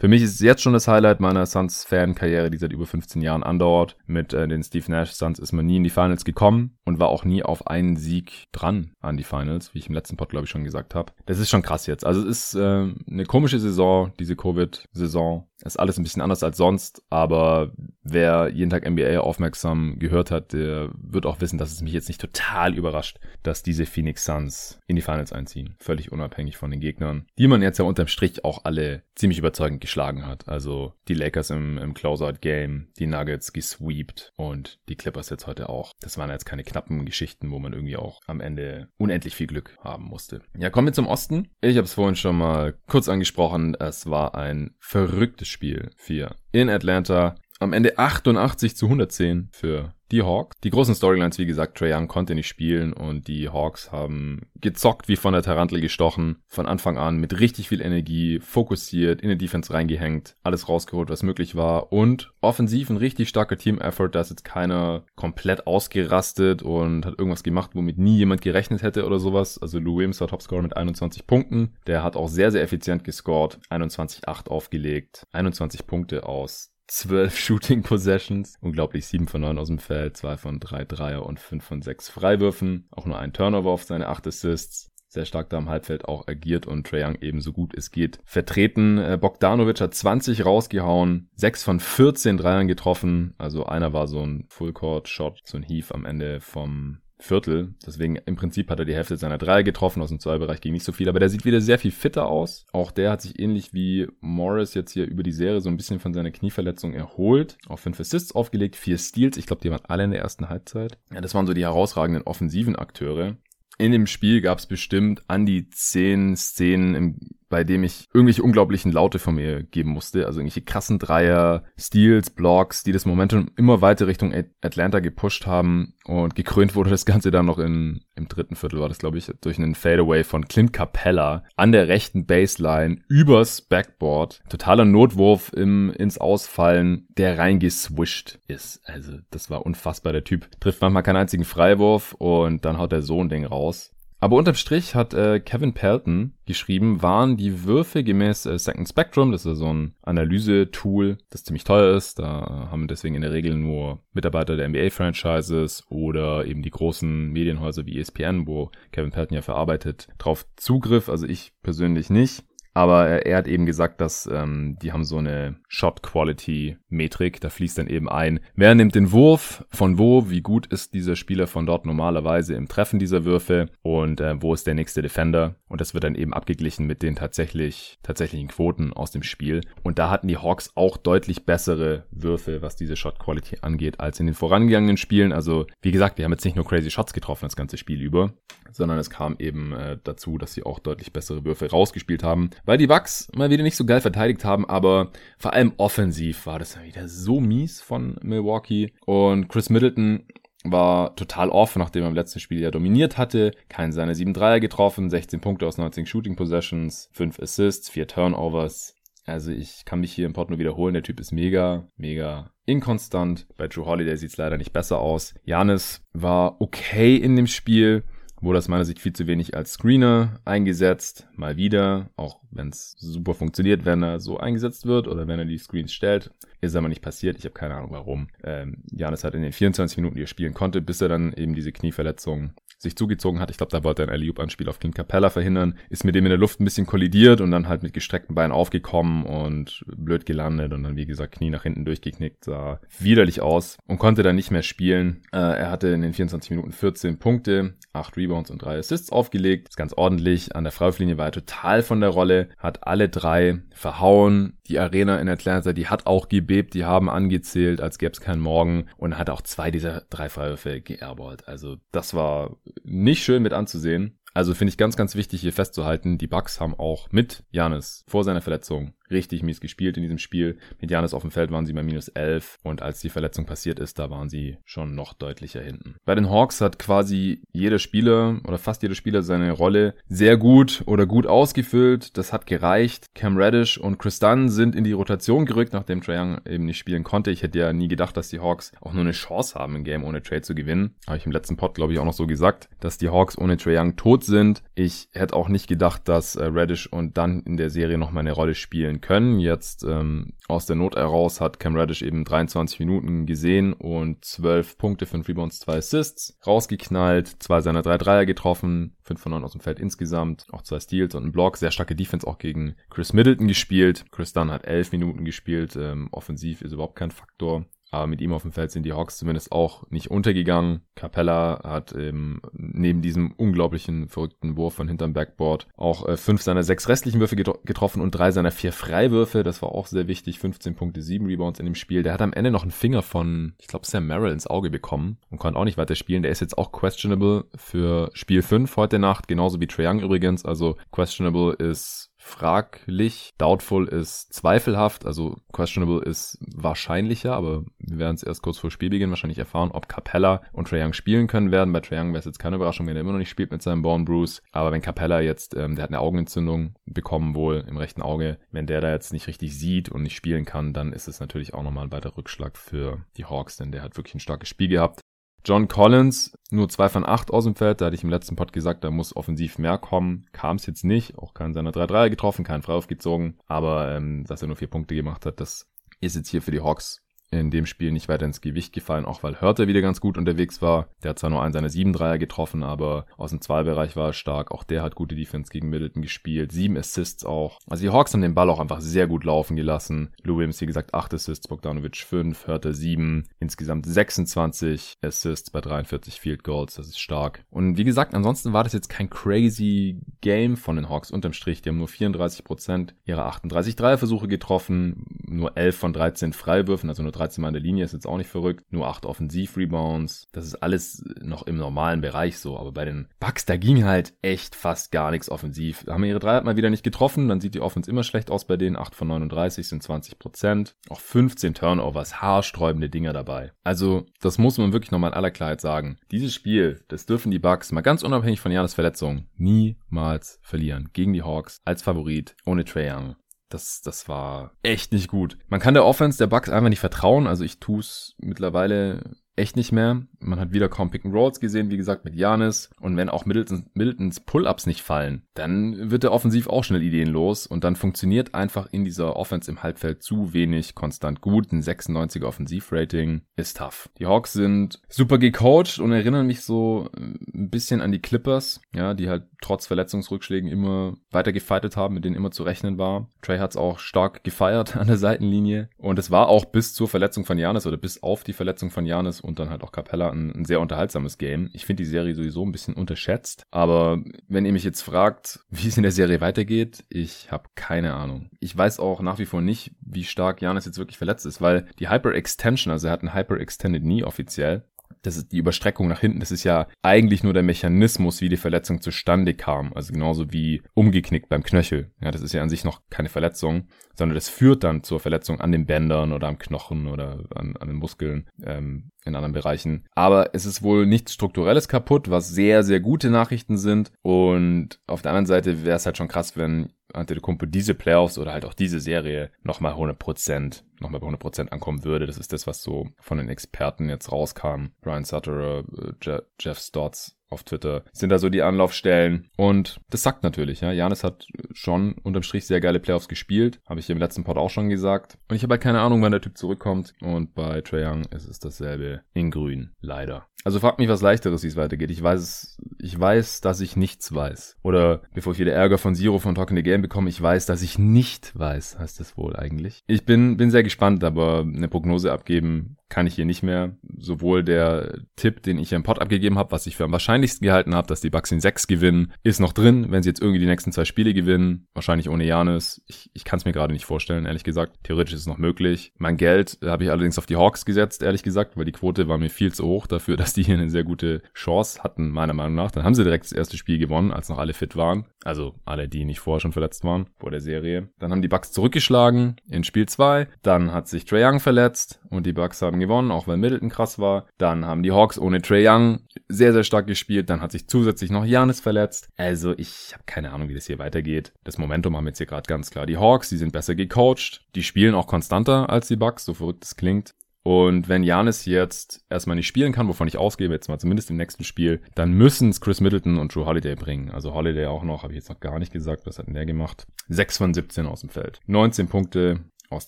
[0.00, 3.42] Für mich ist es jetzt schon das Highlight meiner Suns-Fan-Karriere, die seit über 15 Jahren
[3.42, 3.96] andauert.
[4.06, 7.08] Mit äh, den Steve Nash Suns ist man nie in die Finals gekommen und war
[7.08, 10.44] auch nie auf einen Sieg dran an die Finals, wie ich im letzten Pod, glaube
[10.44, 11.12] ich, schon gesagt habe.
[11.26, 12.06] Das ist schon krass jetzt.
[12.06, 15.48] Also es ist äh, eine komische Saison, diese Covid-Saison.
[15.64, 20.52] Ist alles ein bisschen anders als sonst, aber wer jeden Tag NBA aufmerksam gehört hat,
[20.52, 24.78] der wird auch wissen, dass es mich jetzt nicht total überrascht, dass diese Phoenix Suns
[24.86, 25.74] in die Finals einziehen.
[25.78, 29.80] Völlig unabhängig von den Gegnern, die man jetzt ja unterm Strich auch alle ziemlich überzeugend
[29.80, 30.48] geschlagen hat.
[30.48, 35.92] Also die Lakers im, im Closeout-Game, die Nuggets gesweept und die Clippers jetzt heute auch.
[36.00, 39.76] Das waren jetzt keine knappen Geschichten, wo man irgendwie auch am Ende unendlich viel Glück
[39.82, 40.42] haben musste.
[40.56, 41.48] Ja, kommen wir zum Osten.
[41.60, 43.74] Ich habe es vorhin schon mal kurz angesprochen.
[43.74, 47.34] Es war ein verrücktes Spiel 4 in Atlanta.
[47.60, 50.56] Am Ende 88 zu 110 für die Hawks.
[50.62, 55.08] Die großen Storylines, wie gesagt, Trae Young konnte nicht spielen und die Hawks haben gezockt
[55.08, 56.36] wie von der Tarantel gestochen.
[56.46, 61.24] Von Anfang an mit richtig viel Energie, fokussiert, in die Defense reingehängt, alles rausgeholt, was
[61.24, 64.10] möglich war und offensiv ein richtig starker Team-Effort.
[64.10, 69.04] Da ist jetzt keiner komplett ausgerastet und hat irgendwas gemacht, womit nie jemand gerechnet hätte
[69.04, 69.58] oder sowas.
[69.58, 71.74] Also Lou Williams war Topscorer mit 21 Punkten.
[71.88, 73.58] Der hat auch sehr, sehr effizient gescored.
[73.68, 75.26] 21-8 aufgelegt.
[75.32, 78.54] 21 Punkte aus 12 Shooting Possessions.
[78.60, 82.08] Unglaublich 7 von 9 aus dem Feld, 2 von 3 Dreier und 5 von 6
[82.08, 82.88] Freiwürfen.
[82.90, 84.90] Auch nur ein Turnover auf seine 8 Assists.
[85.10, 88.98] Sehr stark da im Halbfeld auch agiert und Trae Young ebenso gut es geht vertreten.
[88.98, 93.34] Äh, Bogdanovic hat 20 rausgehauen, 6 von 14 Dreiern getroffen.
[93.38, 97.74] Also einer war so ein Full-Court-Shot, so ein Heave am Ende vom Viertel.
[97.84, 100.02] Deswegen im Prinzip hat er die Hälfte seiner Dreier getroffen.
[100.02, 102.64] Aus dem Zweibereich ging nicht so viel, aber der sieht wieder sehr viel fitter aus.
[102.72, 105.98] Auch der hat sich ähnlich wie Morris jetzt hier über die Serie so ein bisschen
[105.98, 107.58] von seiner Knieverletzung erholt.
[107.68, 109.36] Auch fünf Assists aufgelegt, vier Steals.
[109.36, 110.98] Ich glaube, die waren alle in der ersten Halbzeit.
[111.12, 113.36] Ja, das waren so die herausragenden offensiven Akteure.
[113.78, 118.42] In dem Spiel gab es bestimmt an die zehn Szenen im bei dem ich irgendwelche
[118.42, 120.26] unglaublichen Laute von mir geben musste.
[120.26, 125.94] Also irgendwelche krassen Dreier, Steals, Blocks, die das Momentum immer weiter Richtung Atlanta gepusht haben.
[126.04, 129.30] Und gekrönt wurde das Ganze dann noch in, im dritten Viertel, war das glaube ich,
[129.40, 134.40] durch einen Fadeaway von Clint Capella an der rechten Baseline übers Backboard.
[134.48, 138.80] Totaler Notwurf im, ins Ausfallen, der reingeswischt ist.
[138.84, 140.12] Also das war unfassbar.
[140.12, 143.92] Der Typ trifft manchmal keinen einzigen Freiwurf und dann haut er so ein Ding raus.
[144.20, 149.30] Aber unterm Strich hat äh, Kevin Pelton geschrieben, waren die Würfe gemäß äh, Second Spectrum,
[149.30, 152.18] das ist so ein Analyse-Tool, das ziemlich teuer ist.
[152.18, 157.86] Da haben deswegen in der Regel nur Mitarbeiter der NBA-Franchises oder eben die großen Medienhäuser
[157.86, 161.08] wie ESPN, wo Kevin Pelton ja verarbeitet, drauf Zugriff.
[161.08, 162.44] Also ich persönlich nicht.
[162.78, 167.40] Aber er, er hat eben gesagt, dass ähm, die haben so eine Shot-Quality-Metrik.
[167.40, 171.16] Da fließt dann eben ein, wer nimmt den Wurf, von wo, wie gut ist dieser
[171.16, 175.56] Spieler von dort normalerweise im Treffen dieser Würfe und äh, wo ist der nächste Defender.
[175.66, 179.62] Und das wird dann eben abgeglichen mit den tatsächlich, tatsächlichen Quoten aus dem Spiel.
[179.82, 184.26] Und da hatten die Hawks auch deutlich bessere Würfe, was diese Shot-Quality angeht, als in
[184.26, 185.32] den vorangegangenen Spielen.
[185.32, 188.34] Also wie gesagt, die haben jetzt nicht nur crazy Shots getroffen das ganze Spiel über,
[188.70, 192.76] sondern es kam eben äh, dazu, dass sie auch deutlich bessere Würfe rausgespielt haben weil
[192.76, 196.78] die Bucks mal wieder nicht so geil verteidigt haben, aber vor allem offensiv war das
[196.82, 198.92] wieder so mies von Milwaukee.
[199.06, 200.26] Und Chris Middleton
[200.64, 203.52] war total off, nachdem er im letzten Spiel ja dominiert hatte.
[203.70, 208.94] Keinen seiner 7 Dreier getroffen, 16 Punkte aus 19 Shooting Possessions, 5 Assists, 4 Turnovers.
[209.24, 213.46] Also ich kann mich hier im Pod nur wiederholen, der Typ ist mega, mega inkonstant.
[213.56, 215.32] Bei Drew Holiday sieht es leider nicht besser aus.
[215.46, 218.04] Janis war okay in dem Spiel,
[218.42, 221.28] wurde aus meiner Sicht viel zu wenig als Screener eingesetzt.
[221.34, 225.44] Mal wieder, auch wenn es super funktioniert, wenn er so eingesetzt wird oder wenn er
[225.44, 226.30] die Screens stellt.
[226.60, 227.38] Ist aber nicht passiert.
[227.38, 228.28] Ich habe keine Ahnung warum.
[228.42, 231.54] Ähm, Janis hat in den 24 Minuten, die er spielen konnte, bis er dann eben
[231.54, 233.50] diese Knieverletzung sich zugezogen hat.
[233.50, 235.76] Ich glaube, da wollte er ein Alley-Oop-Anspiel auf Clint Capella verhindern.
[235.90, 238.52] Ist mit dem in der Luft ein bisschen kollidiert und dann halt mit gestreckten Beinen
[238.52, 242.44] aufgekommen und blöd gelandet und dann, wie gesagt, Knie nach hinten durchgeknickt.
[242.44, 245.22] Sah widerlich aus und konnte dann nicht mehr spielen.
[245.32, 249.70] Äh, er hatte in den 24 Minuten 14 Punkte, 8 Rebounds und 3 Assists aufgelegt.
[249.70, 250.54] Ist ganz ordentlich.
[250.54, 254.58] An der Freiwurflinie war er total von der Rolle, hat alle drei verhauen.
[254.66, 258.40] Die Arena in Atlanta, die hat auch gebebt, die haben angezählt, als gäbe es keinen
[258.40, 261.48] Morgen und hat auch zwei dieser drei Freiwürfe geairballt.
[261.48, 264.18] Also das war nicht schön mit anzusehen.
[264.34, 268.24] Also finde ich ganz, ganz wichtig hier festzuhalten, die Bucks haben auch mit Janis vor
[268.24, 270.58] seiner Verletzung richtig mies gespielt in diesem Spiel.
[270.80, 273.78] Mit Janis auf dem Feld waren sie bei minus 11 und als die Verletzung passiert
[273.78, 275.96] ist, da waren sie schon noch deutlicher hinten.
[276.04, 280.82] Bei den Hawks hat quasi jeder Spieler oder fast jeder Spieler seine Rolle sehr gut
[280.86, 282.16] oder gut ausgefüllt.
[282.16, 283.06] Das hat gereicht.
[283.14, 286.78] Cam Reddish und Chris Dunn sind in die Rotation gerückt, nachdem Trae Young eben nicht
[286.78, 287.30] spielen konnte.
[287.30, 290.04] Ich hätte ja nie gedacht, dass die Hawks auch nur eine Chance haben, ein Game
[290.04, 290.94] ohne Trade zu gewinnen.
[291.06, 293.56] Habe ich im letzten Pod, glaube ich, auch noch so gesagt, dass die Hawks ohne
[293.56, 294.62] Trae Young tot sind.
[294.74, 298.20] Ich hätte auch nicht gedacht, dass äh, Reddish und Dunn in der Serie noch mal
[298.20, 299.40] eine Rolle spielen können.
[299.40, 304.78] Jetzt ähm, aus der Not heraus hat Cam Reddish eben 23 Minuten gesehen und 12
[304.78, 309.52] Punkte, 5 Rebounds, 2 Assists rausgeknallt, zwei seiner drei Dreier getroffen, 5 von 9 aus
[309.52, 311.56] dem Feld insgesamt, auch zwei Steals und ein Block.
[311.56, 314.06] Sehr starke Defense auch gegen Chris Middleton gespielt.
[314.10, 317.66] Chris Dunn hat 11 Minuten gespielt, ähm, offensiv ist überhaupt kein Faktor.
[317.90, 320.82] Aber mit ihm auf dem Feld sind die Hawks zumindest auch nicht untergegangen.
[320.94, 326.62] Capella hat ähm, neben diesem unglaublichen verrückten Wurf von hinterm Backboard auch äh, fünf seiner
[326.62, 329.42] sechs restlichen Würfe getroffen und drei seiner vier Freiwürfe.
[329.42, 330.38] Das war auch sehr wichtig.
[330.38, 332.02] 15 Punkte, sieben Rebounds in dem Spiel.
[332.02, 335.18] Der hat am Ende noch einen Finger von, ich glaube, Sam Merrill ins Auge bekommen
[335.30, 336.22] und konnte auch nicht weiter spielen.
[336.22, 340.44] Der ist jetzt auch questionable für Spiel 5 heute Nacht, genauso wie Trae Young übrigens.
[340.44, 343.32] Also questionable ist fraglich.
[343.38, 349.10] Doubtful ist zweifelhaft, also questionable ist wahrscheinlicher, aber wir werden es erst kurz vor Spielbeginn
[349.10, 351.72] wahrscheinlich erfahren, ob Capella und Trae Young spielen können werden.
[351.72, 353.62] Bei Trae Young wäre es jetzt keine Überraschung, wenn er immer noch nicht spielt mit
[353.62, 354.42] seinem Bone Bruce.
[354.52, 358.66] Aber wenn Capella jetzt, ähm, der hat eine Augenentzündung bekommen wohl im rechten Auge, wenn
[358.66, 361.62] der da jetzt nicht richtig sieht und nicht spielen kann, dann ist es natürlich auch
[361.62, 365.00] nochmal ein weiter Rückschlag für die Hawks, denn der hat wirklich ein starkes Spiel gehabt.
[365.44, 367.80] John Collins, nur zwei von acht aus dem Feld.
[367.80, 370.26] Da hatte ich im letzten Pod gesagt, da muss offensiv mehr kommen.
[370.32, 371.16] Kam es jetzt nicht.
[371.18, 373.38] Auch keinen seiner 3-3 getroffen, keinen Freiwurf gezogen.
[373.46, 375.66] Aber ähm, dass er nur vier Punkte gemacht hat, das
[376.00, 379.22] ist jetzt hier für die Hawks in dem Spiel nicht weiter ins Gewicht gefallen, auch
[379.22, 380.88] weil Hörter wieder ganz gut unterwegs war.
[381.02, 384.12] Der hat zwar nur einen seiner sieben Dreier getroffen, aber aus dem Zweibereich war er
[384.12, 384.50] stark.
[384.50, 386.52] Auch der hat gute Defense gegen Middleton gespielt.
[386.52, 387.58] Sieben Assists auch.
[387.68, 390.10] Also die Hawks haben den Ball auch einfach sehr gut laufen gelassen.
[390.22, 393.28] Lou Williams, wie gesagt, acht Assists, Bogdanovic fünf, Hörter sieben.
[393.40, 396.76] Insgesamt 26 Assists bei 43 Field Goals.
[396.76, 397.44] Das ist stark.
[397.50, 401.60] Und wie gesagt, ansonsten war das jetzt kein crazy Game von den Hawks unterm Strich.
[401.60, 407.02] Die haben nur 34 Prozent ihrer 38 Dreierversuche getroffen, nur 11 von 13 Freiwürfen, also
[407.02, 408.64] nur 13 Mal in der Linie, ist jetzt auch nicht verrückt.
[408.70, 410.28] Nur 8 Offensiv-Rebounds.
[410.32, 412.58] Das ist alles noch im normalen Bereich so.
[412.58, 415.84] Aber bei den Bucks, da ging halt echt fast gar nichts offensiv.
[415.84, 417.28] Da haben ihre drei mal wieder nicht getroffen.
[417.28, 418.76] Dann sieht die Offense immer schlecht aus bei denen.
[418.76, 420.76] 8 von 39 sind 20 Prozent.
[420.88, 423.52] Auch 15 Turnovers, haarsträubende Dinger dabei.
[423.64, 425.98] Also, das muss man wirklich nochmal in aller Klarheit sagen.
[426.10, 430.90] Dieses Spiel, das dürfen die Bucks mal ganz unabhängig von Janis Verletzung niemals verlieren.
[430.92, 433.16] Gegen die Hawks als Favorit ohne Trey Young.
[433.48, 435.38] Das, das war echt nicht gut.
[435.48, 437.26] Man kann der Offense der Bucks einfach nicht vertrauen.
[437.26, 440.02] Also ich tue es mittlerweile echt nicht mehr.
[440.20, 442.70] Man hat wieder kaum Pick and Rolls gesehen, wie gesagt, mit Janis.
[442.80, 447.46] Und wenn auch Middletons, Middletons Pull-Ups nicht fallen, dann wird der offensiv auch schnell ideenlos
[447.46, 451.52] und dann funktioniert einfach in dieser Offense im Halbfeld zu wenig konstant gut.
[451.52, 453.88] Ein 96er Offensivrating ist tough.
[453.98, 458.94] Die Hawks sind super gecoacht und erinnern mich so ein bisschen an die Clippers, ja,
[458.94, 463.08] die halt trotz Verletzungsrückschlägen immer weiter gefightet haben, mit denen immer zu rechnen war.
[463.22, 467.24] Trey hat's auch stark gefeiert an der Seitenlinie und es war auch bis zur Verletzung
[467.24, 470.32] von Janis oder bis auf die Verletzung von Janis und dann halt auch Capella ein,
[470.34, 471.50] ein sehr unterhaltsames Game.
[471.52, 475.68] Ich finde die Serie sowieso ein bisschen unterschätzt, aber wenn ihr mich jetzt fragt, wie
[475.68, 478.30] es in der Serie weitergeht, ich habe keine Ahnung.
[478.40, 481.66] Ich weiß auch nach wie vor nicht, wie stark Janis jetzt wirklich verletzt ist, weil
[481.78, 484.64] die Hyperextension, also er hat ein Hyperextended Knee offiziell,
[485.02, 488.36] das ist die Überstreckung nach hinten, das ist ja eigentlich nur der Mechanismus, wie die
[488.36, 489.72] Verletzung zustande kam.
[489.74, 491.90] Also genauso wie umgeknickt beim Knöchel.
[492.00, 495.40] Ja, das ist ja an sich noch keine Verletzung, sondern das führt dann zur Verletzung
[495.40, 499.84] an den Bändern oder am Knochen oder an, an den Muskeln ähm, in anderen Bereichen.
[499.94, 503.92] Aber es ist wohl nichts Strukturelles kaputt, was sehr, sehr gute Nachrichten sind.
[504.02, 508.32] Und auf der anderen Seite wäre es halt schon krass, wenn Antetokounmpo diese Playoffs oder
[508.32, 512.06] halt auch diese Serie nochmal 100%, nochmal bei 100% ankommen würde.
[512.06, 514.68] Das ist das, was so von den Experten jetzt rauskam.
[514.80, 515.64] Brian Sutter,
[516.04, 520.72] äh, Jeff Stotts auf Twitter sind da so die Anlaufstellen und das sagt natürlich, ja.
[520.72, 524.50] Janis hat schon unterm Strich sehr geile Playoffs gespielt, habe ich im letzten Pod auch
[524.50, 525.18] schon gesagt.
[525.28, 528.28] Und ich habe halt keine Ahnung, wann der Typ zurückkommt und bei Trae Young ist
[528.28, 530.26] es dasselbe in grün, leider.
[530.44, 531.90] Also fragt mich was leichteres, wie es weitergeht.
[531.90, 534.56] Ich weiß ich weiß, dass ich nichts weiß.
[534.62, 537.62] Oder bevor ich wieder Ärger von Zero von Talking the Game bekomme, ich weiß, dass
[537.62, 539.82] ich nicht weiß, heißt das wohl eigentlich.
[539.86, 543.76] Ich bin bin sehr gespannt, aber eine Prognose abgeben kann ich hier nicht mehr.
[543.98, 547.74] Sowohl der Tipp, den ich im Pod abgegeben habe, was ich für am wahrscheinlichsten gehalten
[547.74, 550.46] habe, dass die Bucks in 6 gewinnen, ist noch drin, wenn sie jetzt irgendwie die
[550.46, 551.66] nächsten zwei Spiele gewinnen.
[551.74, 552.82] Wahrscheinlich ohne Janis.
[552.86, 554.78] Ich, ich kann es mir gerade nicht vorstellen, ehrlich gesagt.
[554.84, 555.92] Theoretisch ist es noch möglich.
[555.98, 559.18] Mein Geld habe ich allerdings auf die Hawks gesetzt, ehrlich gesagt, weil die Quote war
[559.18, 562.54] mir viel zu hoch dafür, dass die hier eine sehr gute Chance hatten, meiner Meinung
[562.54, 562.70] nach.
[562.70, 565.06] Dann haben sie direkt das erste Spiel gewonnen, als noch alle fit waren.
[565.28, 567.90] Also alle, die nicht vorher schon verletzt waren, vor der Serie.
[567.98, 570.26] Dann haben die Bucks zurückgeschlagen in Spiel 2.
[570.40, 573.98] Dann hat sich Trae Young verletzt und die Bucks haben gewonnen, auch weil Middleton krass
[573.98, 574.26] war.
[574.38, 577.28] Dann haben die Hawks ohne Trae Young sehr, sehr stark gespielt.
[577.28, 579.10] Dann hat sich zusätzlich noch Janis verletzt.
[579.18, 581.34] Also ich habe keine Ahnung, wie das hier weitergeht.
[581.44, 583.28] Das Momentum haben jetzt hier gerade ganz klar die Hawks.
[583.28, 584.46] Die sind besser gecoacht.
[584.54, 587.12] Die spielen auch konstanter als die Bucks, so verrückt es klingt.
[587.48, 591.16] Und wenn Janis jetzt erstmal nicht spielen kann, wovon ich ausgehe, jetzt mal zumindest im
[591.16, 594.10] nächsten Spiel, dann müssen es Chris Middleton und Drew Holiday bringen.
[594.10, 596.44] Also Holiday auch noch, habe ich jetzt noch gar nicht gesagt, was hat denn der
[596.44, 596.86] gemacht?
[597.08, 598.40] 6 von 17 aus dem Feld.
[598.48, 599.40] 19 Punkte,
[599.70, 599.86] aus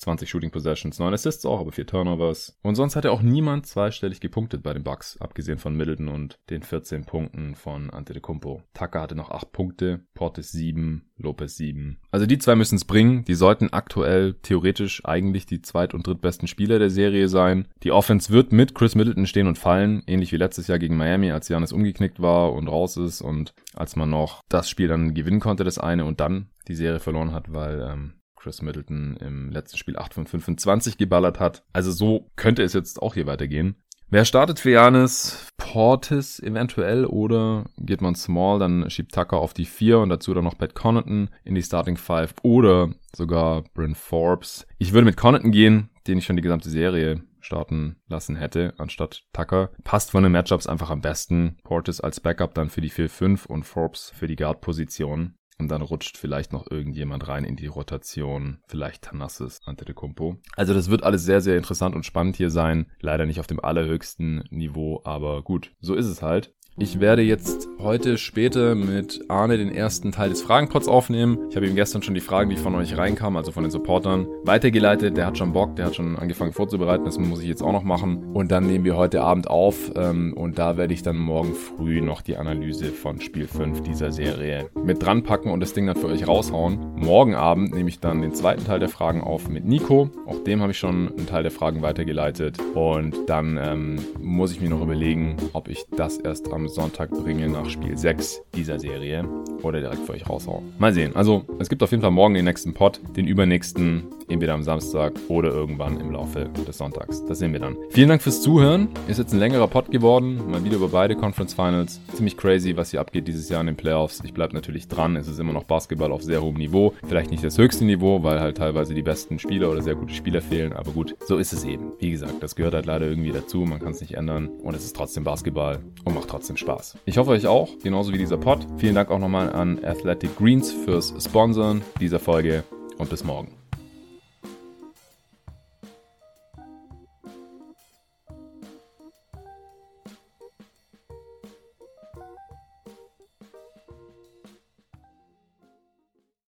[0.01, 2.59] 20 Shooting Possessions, 9 Assists auch, aber 4 Turnovers.
[2.63, 6.39] Und sonst hat ja auch niemand zweistellig gepunktet bei den Bucks, abgesehen von Middleton und
[6.51, 8.63] den 14 Punkten von Antetokounmpo.
[8.75, 11.99] Tucker hatte noch 8 Punkte, Portis 7, Lopez 7.
[12.11, 13.25] Also die zwei müssen es bringen.
[13.25, 17.69] Die sollten aktuell theoretisch eigentlich die zweit- und drittbesten Spieler der Serie sein.
[17.83, 21.31] Die Offense wird mit Chris Middleton stehen und fallen, ähnlich wie letztes Jahr gegen Miami,
[21.31, 25.41] als Janis umgeknickt war und raus ist und als man noch das Spiel dann gewinnen
[25.41, 29.77] konnte, das eine, und dann die Serie verloren hat, weil ähm, Chris Middleton im letzten
[29.77, 31.63] Spiel 8 von 25 geballert hat.
[31.73, 33.77] Also so könnte es jetzt auch hier weitergehen.
[34.09, 35.47] Wer startet für Janis?
[35.57, 40.43] Portis eventuell oder geht man small, dann schiebt Tucker auf die 4 und dazu dann
[40.43, 44.67] noch Pat Connaughton in die Starting 5 oder sogar Bryn Forbes.
[44.79, 49.23] Ich würde mit Connaughton gehen, den ich schon die gesamte Serie starten lassen hätte, anstatt
[49.33, 49.71] Tucker.
[49.85, 51.59] Passt von den Matchups einfach am besten.
[51.63, 55.35] Portis als Backup dann für die 4-5 und Forbes für die Guard-Position.
[55.61, 58.59] Und dann rutscht vielleicht noch irgendjemand rein in die Rotation.
[58.67, 60.39] Vielleicht Tanassis Antetokounmpo.
[60.57, 62.87] Also das wird alles sehr, sehr interessant und spannend hier sein.
[63.01, 66.55] Leider nicht auf dem allerhöchsten Niveau, aber gut, so ist es halt.
[66.79, 71.39] Ich werde jetzt heute später mit Arne den ersten Teil des Fragenpots aufnehmen.
[71.51, 74.27] Ich habe ihm gestern schon die Fragen, die von euch reinkamen, also von den Supportern,
[74.45, 75.17] weitergeleitet.
[75.17, 77.05] Der hat schon Bock, der hat schon angefangen vorzubereiten.
[77.05, 78.33] Das muss ich jetzt auch noch machen.
[78.33, 79.93] Und dann nehmen wir heute Abend auf.
[79.97, 84.13] Ähm, und da werde ich dann morgen früh noch die Analyse von Spiel 5 dieser
[84.13, 86.79] Serie mit dran packen und das Ding dann für euch raushauen.
[86.97, 90.11] Morgen Abend nehme ich dann den zweiten Teil der Fragen auf mit Nico.
[90.27, 92.59] Auch dem habe ich schon einen Teil der Fragen weitergeleitet.
[92.75, 97.49] Und dann ähm, muss ich mir noch überlegen, ob ich das erst am Sonntag bringe
[97.49, 99.25] nach Spiel 6 dieser Serie
[99.63, 100.73] oder direkt für euch raushauen.
[100.79, 101.15] Mal sehen.
[101.15, 105.13] Also, es gibt auf jeden Fall morgen den nächsten Pod, den übernächsten, entweder am Samstag
[105.29, 107.25] oder irgendwann im Laufe des Sonntags.
[107.27, 107.77] Das sehen wir dann.
[107.91, 108.89] Vielen Dank fürs Zuhören.
[109.09, 110.41] Ist jetzt ein längerer Pod geworden.
[110.51, 112.01] Mal wieder über beide Conference Finals.
[112.15, 114.21] Ziemlich crazy, was hier abgeht dieses Jahr in den Playoffs.
[114.25, 115.17] Ich bleibe natürlich dran.
[115.17, 116.95] Es ist immer noch Basketball auf sehr hohem Niveau.
[117.07, 120.41] Vielleicht nicht das höchste Niveau, weil halt teilweise die besten Spieler oder sehr gute Spieler
[120.41, 120.73] fehlen.
[120.73, 121.93] Aber gut, so ist es eben.
[121.99, 123.59] Wie gesagt, das gehört halt leider irgendwie dazu.
[123.59, 124.49] Man kann es nicht ändern.
[124.49, 126.99] Und es ist trotzdem Basketball und macht trotzdem Spaß.
[127.05, 128.67] Ich hoffe euch auch, genauso wie dieser Pod.
[128.79, 132.65] Vielen Dank auch nochmal an Athletic Greens fürs Sponsoren dieser Folge
[132.99, 133.60] und bis morgen.